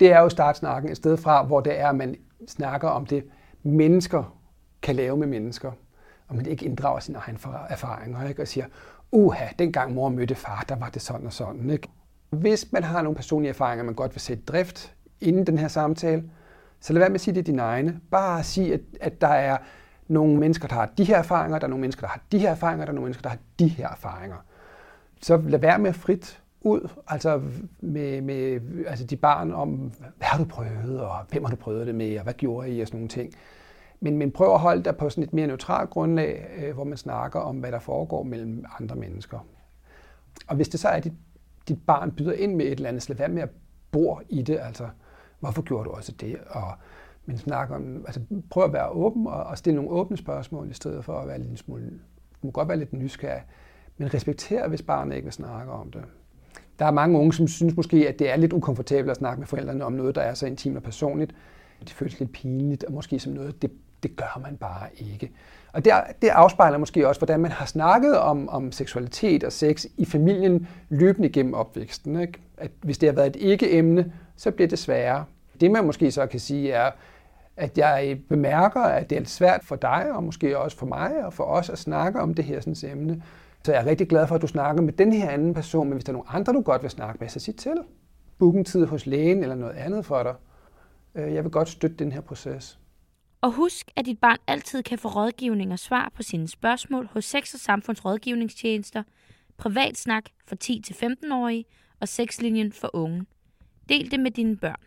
Det 0.00 0.12
er 0.12 0.20
jo 0.20 0.28
startsnakken 0.28 0.90
et 0.90 0.96
sted 0.96 1.16
fra, 1.16 1.44
hvor 1.44 1.60
det 1.60 1.80
er, 1.80 1.88
at 1.88 1.96
man 1.96 2.16
snakker 2.48 2.88
om 2.88 3.06
det, 3.06 3.24
mennesker 3.62 4.38
kan 4.82 4.96
lave 4.96 5.16
med 5.16 5.26
mennesker 5.26 5.72
og 6.28 6.36
man 6.36 6.46
ikke 6.46 6.66
inddrager 6.66 7.00
sine 7.00 7.18
egne 7.18 7.38
erfaringer, 7.68 8.28
ikke? 8.28 8.42
og 8.42 8.48
siger, 8.48 8.66
uha, 9.12 9.46
dengang 9.58 9.94
mor 9.94 10.08
mødte 10.08 10.34
far, 10.34 10.64
der 10.68 10.76
var 10.76 10.88
det 10.88 11.02
sådan 11.02 11.26
og 11.26 11.32
sådan. 11.32 11.70
Ikke? 11.70 11.88
Hvis 12.30 12.72
man 12.72 12.84
har 12.84 13.02
nogle 13.02 13.16
personlige 13.16 13.48
erfaringer, 13.48 13.84
man 13.84 13.94
godt 13.94 14.14
vil 14.14 14.20
sætte 14.20 14.42
drift 14.44 14.94
inden 15.20 15.46
den 15.46 15.58
her 15.58 15.68
samtale, 15.68 16.24
så 16.80 16.92
lad 16.92 17.00
være 17.00 17.08
med 17.08 17.14
at 17.14 17.20
sige 17.20 17.34
det 17.34 17.46
dine 17.46 17.62
egne. 17.62 18.00
Bare 18.10 18.42
sige, 18.42 18.74
at, 18.74 18.80
at 19.00 19.20
der 19.20 19.28
er 19.28 19.56
nogle 20.08 20.36
mennesker, 20.36 20.68
der 20.68 20.74
har 20.74 20.86
de 20.98 21.04
her 21.04 21.18
erfaringer, 21.18 21.58
der 21.58 21.66
er 21.66 21.70
nogle 21.70 21.80
mennesker, 21.80 22.00
der 22.00 22.08
har 22.08 22.20
de 22.32 22.38
her 22.38 22.50
erfaringer, 22.50 22.84
der 22.84 22.92
er 22.92 22.94
nogle 22.94 23.06
mennesker, 23.06 23.22
der 23.22 23.28
har 23.28 23.38
de 23.58 23.68
her 23.68 23.88
erfaringer. 23.88 24.36
Så 25.22 25.36
lad 25.36 25.58
være 25.58 25.78
med 25.78 25.92
frit 25.92 26.42
ud, 26.60 26.88
altså 27.08 27.42
med, 27.80 28.20
med 28.20 28.60
altså 28.86 29.04
de 29.06 29.16
barn 29.16 29.52
om, 29.52 29.92
hvad 29.98 30.26
har 30.26 30.38
du 30.38 30.44
prøvet, 30.44 31.00
og 31.00 31.16
hvem 31.28 31.44
har 31.44 31.50
du 31.50 31.56
prøvet 31.56 31.86
det 31.86 31.94
med, 31.94 32.18
og 32.18 32.22
hvad 32.22 32.34
gjorde 32.34 32.70
I, 32.70 32.80
og 32.80 32.86
sådan 32.86 32.98
nogle 32.98 33.08
ting. 33.08 33.32
Men, 34.00 34.18
men 34.18 34.30
prøv 34.30 34.52
at 34.52 34.60
holde 34.60 34.84
dig 34.84 34.96
på 34.96 35.10
sådan 35.10 35.24
et 35.24 35.32
mere 35.32 35.46
neutralt 35.46 35.90
grundlag, 35.90 36.46
øh, 36.58 36.74
hvor 36.74 36.84
man 36.84 36.96
snakker 36.96 37.40
om, 37.40 37.56
hvad 37.56 37.72
der 37.72 37.78
foregår 37.78 38.22
mellem 38.22 38.64
andre 38.80 38.96
mennesker. 38.96 39.38
Og 40.46 40.56
hvis 40.56 40.68
det 40.68 40.80
så 40.80 40.88
er, 40.88 40.92
at 40.92 41.04
dit, 41.04 41.12
dit 41.68 41.78
barn 41.86 42.12
byder 42.12 42.32
ind 42.32 42.54
med 42.54 42.66
et 42.66 42.72
eller 42.72 42.88
andet, 42.88 43.02
så 43.02 43.08
lad 43.08 43.16
være 43.16 43.28
med 43.28 43.42
at 43.42 43.50
bor 43.90 44.22
i 44.28 44.42
det. 44.42 44.58
Altså, 44.62 44.88
hvorfor 45.40 45.62
gjorde 45.62 45.84
du 45.84 45.90
også 45.90 46.12
det? 46.12 46.36
Og, 46.48 46.72
men 47.26 47.38
snak 47.38 47.70
om, 47.70 48.04
altså 48.06 48.20
prøv 48.50 48.64
at 48.64 48.72
være 48.72 48.88
åben 48.88 49.26
og, 49.26 49.42
og 49.42 49.58
stille 49.58 49.74
nogle 49.74 49.90
åbne 49.90 50.16
spørgsmål, 50.16 50.70
i 50.70 50.74
stedet 50.74 51.04
for 51.04 51.18
at 51.18 51.28
være 51.28 51.38
lidt 51.38 51.58
smule, 51.58 51.90
du 52.42 52.46
må 52.46 52.50
godt 52.50 52.68
være 52.68 52.78
lidt 52.78 52.92
nysgerrig, 52.92 53.42
men 53.98 54.14
respekter, 54.14 54.68
hvis 54.68 54.82
barnet 54.82 55.16
ikke 55.16 55.26
vil 55.26 55.32
snakke 55.32 55.72
om 55.72 55.90
det. 55.90 56.02
Der 56.78 56.84
er 56.86 56.90
mange 56.90 57.18
unge, 57.18 57.32
som 57.32 57.48
synes 57.48 57.76
måske, 57.76 58.08
at 58.08 58.18
det 58.18 58.30
er 58.30 58.36
lidt 58.36 58.52
ukomfortabelt 58.52 59.10
at 59.10 59.16
snakke 59.16 59.40
med 59.40 59.46
forældrene 59.46 59.84
om 59.84 59.92
noget, 59.92 60.14
der 60.14 60.20
er 60.20 60.34
så 60.34 60.46
intimt 60.46 60.76
og 60.76 60.82
personligt. 60.82 61.34
Det 61.80 61.90
føles 61.90 62.18
lidt 62.20 62.32
pinligt, 62.32 62.84
og 62.84 62.92
måske 62.92 63.18
som 63.18 63.32
noget, 63.32 63.62
det, 63.62 63.70
det 64.02 64.16
gør 64.16 64.40
man 64.42 64.56
bare 64.56 64.88
ikke. 64.96 65.30
Og 65.72 65.84
det, 65.84 65.92
det 66.22 66.28
afspejler 66.28 66.78
måske 66.78 67.08
også, 67.08 67.20
hvordan 67.20 67.40
man 67.40 67.50
har 67.50 67.66
snakket 67.66 68.18
om, 68.18 68.48
om 68.48 68.72
seksualitet 68.72 69.44
og 69.44 69.52
sex 69.52 69.84
i 69.96 70.04
familien 70.04 70.68
løbende 70.88 71.28
gennem 71.28 71.54
opvæksten. 71.54 72.20
Ikke? 72.20 72.40
At 72.56 72.70
hvis 72.82 72.98
det 72.98 73.08
har 73.08 73.14
været 73.14 73.26
et 73.26 73.36
ikke-emne, 73.36 74.12
så 74.36 74.50
bliver 74.50 74.68
det 74.68 74.78
sværere. 74.78 75.24
Det 75.60 75.70
man 75.70 75.84
måske 75.84 76.10
så 76.10 76.26
kan 76.26 76.40
sige 76.40 76.72
er, 76.72 76.90
at 77.56 77.78
jeg 77.78 78.18
bemærker, 78.28 78.80
at 78.80 79.10
det 79.10 79.18
er 79.18 79.24
svært 79.24 79.60
for 79.64 79.76
dig, 79.76 80.12
og 80.12 80.24
måske 80.24 80.58
også 80.58 80.76
for 80.76 80.86
mig 80.86 81.24
og 81.24 81.32
for 81.32 81.44
os 81.44 81.70
at 81.70 81.78
snakke 81.78 82.20
om 82.20 82.34
det 82.34 82.44
her 82.44 82.60
sådan 82.60 82.90
emne. 82.90 83.22
Så 83.66 83.72
jeg 83.72 83.82
er 83.82 83.86
rigtig 83.86 84.08
glad 84.08 84.26
for, 84.26 84.34
at 84.34 84.42
du 84.42 84.46
snakker 84.46 84.82
med 84.82 84.92
den 84.92 85.12
her 85.12 85.30
anden 85.30 85.54
person, 85.54 85.86
men 85.86 85.92
hvis 85.92 86.04
der 86.04 86.12
er 86.12 86.16
nogle 86.16 86.30
andre, 86.30 86.52
du 86.52 86.60
godt 86.60 86.82
vil 86.82 86.90
snakke 86.90 87.18
med, 87.20 87.28
så 87.28 87.40
sig 87.40 87.56
til. 87.56 87.76
Book 88.38 88.54
en 88.54 88.64
tid 88.64 88.86
hos 88.86 89.06
lægen 89.06 89.42
eller 89.42 89.54
noget 89.54 89.74
andet 89.74 90.06
for 90.06 90.22
dig. 90.22 90.34
Øh, 91.14 91.34
jeg 91.34 91.44
vil 91.44 91.52
godt 91.52 91.68
støtte 91.68 91.96
den 91.96 92.12
her 92.12 92.20
proces. 92.20 92.78
Og 93.40 93.52
husk, 93.52 93.90
at 93.96 94.06
dit 94.06 94.18
barn 94.18 94.36
altid 94.46 94.82
kan 94.82 94.98
få 94.98 95.08
rådgivning 95.08 95.72
og 95.72 95.78
svar 95.78 96.12
på 96.14 96.22
sine 96.22 96.48
spørgsmål 96.48 97.08
hos 97.12 97.24
Sex- 97.24 97.54
og 97.54 97.60
Samfundsrådgivningstjenester, 97.60 99.02
Privatsnak 99.56 100.24
for 100.46 100.56
10-15-årige 100.64 101.64
og 102.00 102.08
Sexlinjen 102.08 102.72
for 102.72 102.90
unge. 102.92 103.26
Del 103.88 104.10
det 104.10 104.20
med 104.20 104.30
dine 104.30 104.56
børn. 104.56 104.82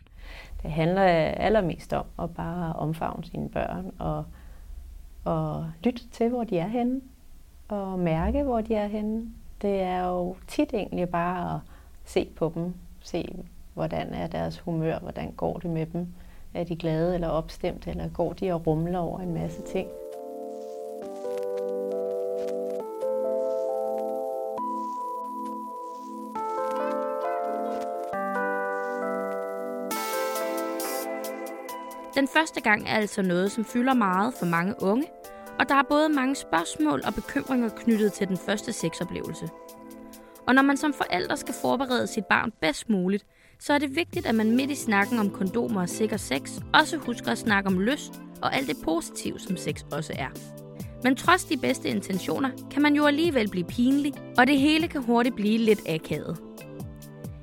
Det 0.62 0.70
handler 0.70 1.02
allermest 1.02 1.92
om 1.92 2.06
at 2.18 2.34
bare 2.34 2.72
omfavne 2.72 3.24
sine 3.24 3.50
børn 3.50 3.90
og, 3.98 4.24
og 5.24 5.70
lytte 5.84 6.08
til, 6.08 6.28
hvor 6.28 6.44
de 6.44 6.58
er 6.58 6.68
henne 6.68 7.00
at 7.72 7.98
mærke, 7.98 8.42
hvor 8.42 8.60
de 8.60 8.74
er 8.74 8.86
henne. 8.86 9.26
Det 9.62 9.80
er 9.80 10.08
jo 10.08 10.36
tit 10.48 10.74
egentlig 10.74 11.08
bare 11.08 11.54
at 11.54 11.60
se 12.04 12.28
på 12.36 12.52
dem, 12.54 12.74
se 13.00 13.44
hvordan 13.74 14.14
er 14.14 14.26
deres 14.26 14.58
humør, 14.58 14.98
hvordan 14.98 15.32
går 15.32 15.58
det 15.58 15.70
med 15.70 15.86
dem. 15.86 16.06
Er 16.54 16.64
de 16.64 16.76
glade 16.76 17.14
eller 17.14 17.28
opstemt, 17.28 17.86
eller 17.86 18.08
går 18.08 18.32
de 18.32 18.52
og 18.52 18.66
rumler 18.66 18.98
over 18.98 19.20
en 19.20 19.34
masse 19.34 19.62
ting? 19.62 19.88
Den 32.14 32.28
første 32.28 32.60
gang 32.60 32.88
er 32.88 32.94
altså 32.94 33.22
noget, 33.22 33.52
som 33.52 33.64
fylder 33.64 33.94
meget 33.94 34.34
for 34.34 34.46
mange 34.46 34.74
unge, 34.82 35.06
og 35.60 35.68
der 35.68 35.74
er 35.74 35.82
både 35.82 36.08
mange 36.08 36.34
spørgsmål 36.34 37.02
og 37.06 37.14
bekymringer 37.14 37.68
knyttet 37.68 38.12
til 38.12 38.28
den 38.28 38.36
første 38.36 38.72
sexoplevelse. 38.72 39.48
Og 40.46 40.54
når 40.54 40.62
man 40.62 40.76
som 40.76 40.92
forælder 40.92 41.36
skal 41.36 41.54
forberede 41.62 42.06
sit 42.06 42.24
barn 42.26 42.52
bedst 42.60 42.88
muligt, 42.88 43.26
så 43.58 43.72
er 43.72 43.78
det 43.78 43.96
vigtigt, 43.96 44.26
at 44.26 44.34
man 44.34 44.56
midt 44.56 44.70
i 44.70 44.74
snakken 44.74 45.18
om 45.18 45.30
kondomer 45.30 45.80
og 45.80 45.88
sikker 45.88 46.16
sex, 46.16 46.50
også 46.74 46.96
husker 46.96 47.32
at 47.32 47.38
snakke 47.38 47.66
om 47.66 47.80
lyst 47.80 48.12
og 48.42 48.54
alt 48.54 48.68
det 48.68 48.76
positive, 48.84 49.38
som 49.38 49.56
sex 49.56 49.84
også 49.92 50.12
er. 50.18 50.28
Men 51.04 51.16
trods 51.16 51.44
de 51.44 51.56
bedste 51.56 51.88
intentioner, 51.88 52.50
kan 52.70 52.82
man 52.82 52.94
jo 52.94 53.06
alligevel 53.06 53.48
blive 53.48 53.66
pinlig, 53.66 54.14
og 54.38 54.46
det 54.46 54.58
hele 54.58 54.88
kan 54.88 55.02
hurtigt 55.02 55.36
blive 55.36 55.58
lidt 55.58 55.80
akavet. 55.88 56.38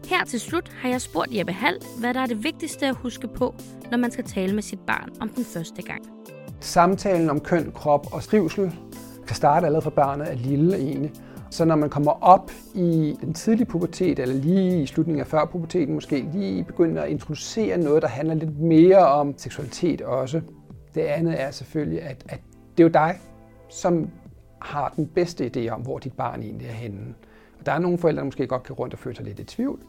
Her 0.06 0.26
til 0.26 0.40
slut 0.40 0.70
har 0.70 0.90
jeg 0.90 1.02
spurgt 1.02 1.36
Jeppe 1.36 1.54
Hall, 1.54 1.78
hvad 2.00 2.14
der 2.14 2.20
er 2.20 2.26
det 2.26 2.44
vigtigste 2.44 2.86
at 2.86 2.96
huske 2.96 3.28
på, 3.28 3.56
når 3.92 3.98
man 3.98 4.12
skal 4.12 4.24
tale 4.24 4.56
med 4.56 4.64
sit 4.64 4.80
barn 4.80 5.10
om 5.20 5.30
den 5.30 5.46
første 5.46 5.82
gang. 5.82 6.17
Samtalen 6.60 7.30
om 7.30 7.40
køn, 7.40 7.72
krop 7.76 8.14
og 8.14 8.24
trivsel 8.24 8.74
kan 9.28 9.36
starte 9.36 9.66
allerede 9.66 9.84
fra 9.84 9.90
barnet 9.90 10.32
er 10.32 10.36
lille 10.36 10.78
egentlig. 10.78 11.12
Så 11.50 11.66
når 11.66 11.76
man 11.76 11.90
kommer 11.90 12.12
op 12.12 12.52
i 12.76 13.18
den 13.22 13.34
tidlige 13.34 13.66
pubertet, 13.66 14.20
eller 14.20 14.36
lige 14.36 14.82
i 14.82 14.86
slutningen 14.86 15.22
af 15.22 15.28
før 15.28 15.46
puberteten 15.46 15.94
måske, 15.94 16.30
lige 16.34 16.64
begynder 16.64 17.02
at 17.02 17.10
introducere 17.10 17.78
noget, 17.78 18.02
der 18.02 18.08
handler 18.08 18.34
lidt 18.36 18.60
mere 18.60 19.08
om 19.08 19.34
seksualitet 19.38 20.02
også. 20.02 20.42
Det 20.96 21.02
andet 21.02 21.42
er 21.42 21.52
selvfølgelig, 21.52 22.02
at, 22.02 22.24
at 22.30 22.40
det 22.78 22.84
er 22.84 22.88
jo 22.88 22.92
dig, 22.94 23.20
som 23.70 24.10
har 24.62 24.94
den 24.96 25.08
bedste 25.08 25.52
idé 25.56 25.70
om, 25.70 25.82
hvor 25.82 26.00
dit 26.00 26.14
barn 26.14 26.42
egentlig 26.42 26.68
er 26.68 26.72
henne. 26.72 27.14
Og 27.60 27.66
der 27.66 27.72
er 27.72 27.80
nogle 27.80 27.98
forældre, 27.98 28.20
der 28.20 28.26
måske 28.26 28.48
godt 28.48 28.64
kan 28.64 28.76
rundt 28.76 28.94
og 28.94 29.00
føle 29.00 29.16
sig 29.16 29.26
lidt 29.26 29.40
i 29.40 29.44
tvivl. 29.44 29.80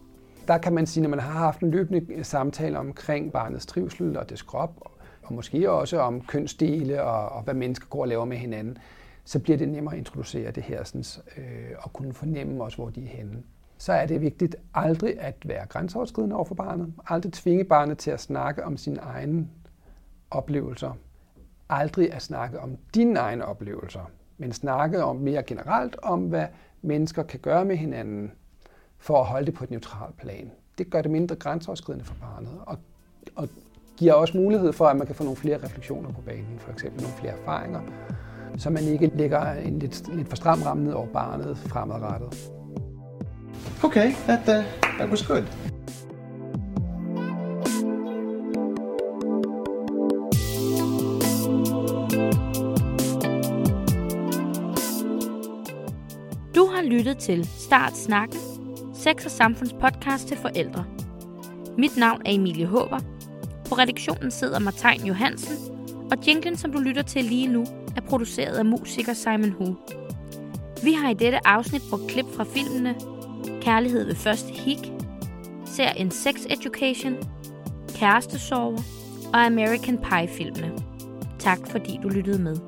Der 0.48 0.58
kan 0.58 0.74
man 0.74 0.86
sige, 0.86 1.02
når 1.02 1.10
man 1.10 1.18
har 1.18 1.38
haft 1.38 1.60
en 1.60 1.70
løbende 1.70 2.24
samtale 2.24 2.78
omkring 2.78 3.32
barnets 3.32 3.66
trivsel 3.66 4.18
og 4.18 4.30
dets 4.30 4.42
krop, 4.42 4.97
og 5.28 5.34
måske 5.34 5.70
også 5.70 6.00
om 6.00 6.20
kønsdele 6.20 7.02
og, 7.02 7.28
og 7.28 7.42
hvad 7.42 7.54
mennesker 7.54 7.86
går 7.86 8.00
og 8.00 8.08
laver 8.08 8.24
med 8.24 8.36
hinanden, 8.36 8.78
så 9.24 9.38
bliver 9.38 9.58
det 9.58 9.68
nemmere 9.68 9.94
at 9.94 9.98
introducere 9.98 10.50
det 10.50 10.62
her 10.62 10.84
sådan, 10.84 11.04
øh, 11.36 11.70
og 11.78 11.92
kunne 11.92 12.14
fornemme 12.14 12.64
også, 12.64 12.76
hvor 12.76 12.90
de 12.90 13.04
er 13.04 13.08
henne. 13.08 13.42
Så 13.78 13.92
er 13.92 14.06
det 14.06 14.20
vigtigt 14.20 14.56
aldrig 14.74 15.20
at 15.20 15.34
være 15.44 15.66
grænseoverskridende 15.66 16.36
over 16.36 16.44
for 16.44 16.54
barnet. 16.54 16.92
Aldrig 17.06 17.32
tvinge 17.32 17.64
barnet 17.64 17.98
til 17.98 18.10
at 18.10 18.20
snakke 18.20 18.64
om 18.64 18.76
sine 18.76 19.00
egne 19.00 19.48
oplevelser. 20.30 20.92
Aldrig 21.68 22.12
at 22.12 22.22
snakke 22.22 22.60
om 22.60 22.76
dine 22.94 23.18
egne 23.18 23.44
oplevelser, 23.44 24.10
men 24.38 24.52
snakke 24.52 25.04
om 25.04 25.16
mere 25.16 25.42
generelt 25.42 25.96
om, 26.02 26.20
hvad 26.20 26.46
mennesker 26.82 27.22
kan 27.22 27.40
gøre 27.40 27.64
med 27.64 27.76
hinanden 27.76 28.32
for 28.98 29.20
at 29.20 29.26
holde 29.26 29.46
det 29.46 29.54
på 29.54 29.64
et 29.64 29.70
neutralt 29.70 30.16
plan. 30.16 30.50
Det 30.78 30.90
gør 30.90 31.02
det 31.02 31.10
mindre 31.10 31.36
grænseoverskridende 31.36 32.04
for 32.04 32.16
barnet, 32.20 32.52
og, 32.66 32.78
og 33.36 33.48
giver 33.98 34.12
også 34.12 34.36
mulighed 34.36 34.72
for, 34.72 34.86
at 34.86 34.96
man 34.96 35.06
kan 35.06 35.16
få 35.16 35.22
nogle 35.22 35.36
flere 35.36 35.58
refleksioner 35.64 36.12
på 36.12 36.20
banen, 36.20 36.58
for 36.58 36.72
eksempel 36.72 37.02
nogle 37.02 37.16
flere 37.16 37.32
erfaringer, 37.32 37.80
så 38.56 38.70
man 38.70 38.82
ikke 38.82 39.10
lægger 39.14 39.52
en 39.52 39.78
lidt, 39.78 40.14
lidt 40.16 40.28
for 40.28 40.36
stram 40.36 40.62
ramme 40.62 40.84
ned 40.84 40.92
over 40.92 41.06
barnet 41.06 41.56
fremadrettet. 41.56 42.50
Okay, 43.84 44.12
that, 44.12 44.40
uh, 44.40 44.64
that 44.98 45.10
was 45.10 45.26
good. 45.26 45.44
Du 56.54 56.66
har 56.66 56.82
lyttet 56.82 57.18
til 57.18 57.44
Start 57.44 57.96
Snakken, 57.96 58.38
sex- 58.94 59.24
og 59.24 59.30
samfundspodcast 59.30 60.28
til 60.28 60.36
forældre. 60.36 60.84
Mit 61.78 61.96
navn 61.96 62.20
er 62.26 62.32
Emilie 62.32 62.66
Håber. 62.66 63.17
På 63.68 63.74
redaktionen 63.74 64.30
sidder 64.30 64.58
Martin 64.58 65.06
Johansen, 65.06 65.56
og 66.10 66.26
jinglen, 66.26 66.56
som 66.56 66.72
du 66.72 66.78
lytter 66.78 67.02
til 67.02 67.24
lige 67.24 67.46
nu, 67.46 67.64
er 67.96 68.00
produceret 68.00 68.56
af 68.56 68.64
musiker 68.64 69.12
Simon 69.12 69.50
Hu. 69.50 69.76
Vi 70.82 70.92
har 70.92 71.10
i 71.10 71.14
dette 71.14 71.46
afsnit 71.46 71.82
brugt 71.90 72.06
klip 72.08 72.26
fra 72.34 72.44
filmene 72.44 72.94
Kærlighed 73.60 74.04
ved 74.04 74.14
første 74.14 74.48
hik, 74.48 74.78
serien 75.64 76.10
Sex 76.10 76.34
Education, 76.50 77.16
Kærestesorger 77.94 78.82
og 79.32 79.46
American 79.46 79.98
Pie-filmene. 79.98 80.72
Tak 81.38 81.58
fordi 81.70 82.00
du 82.02 82.08
lyttede 82.08 82.42
med. 82.42 82.67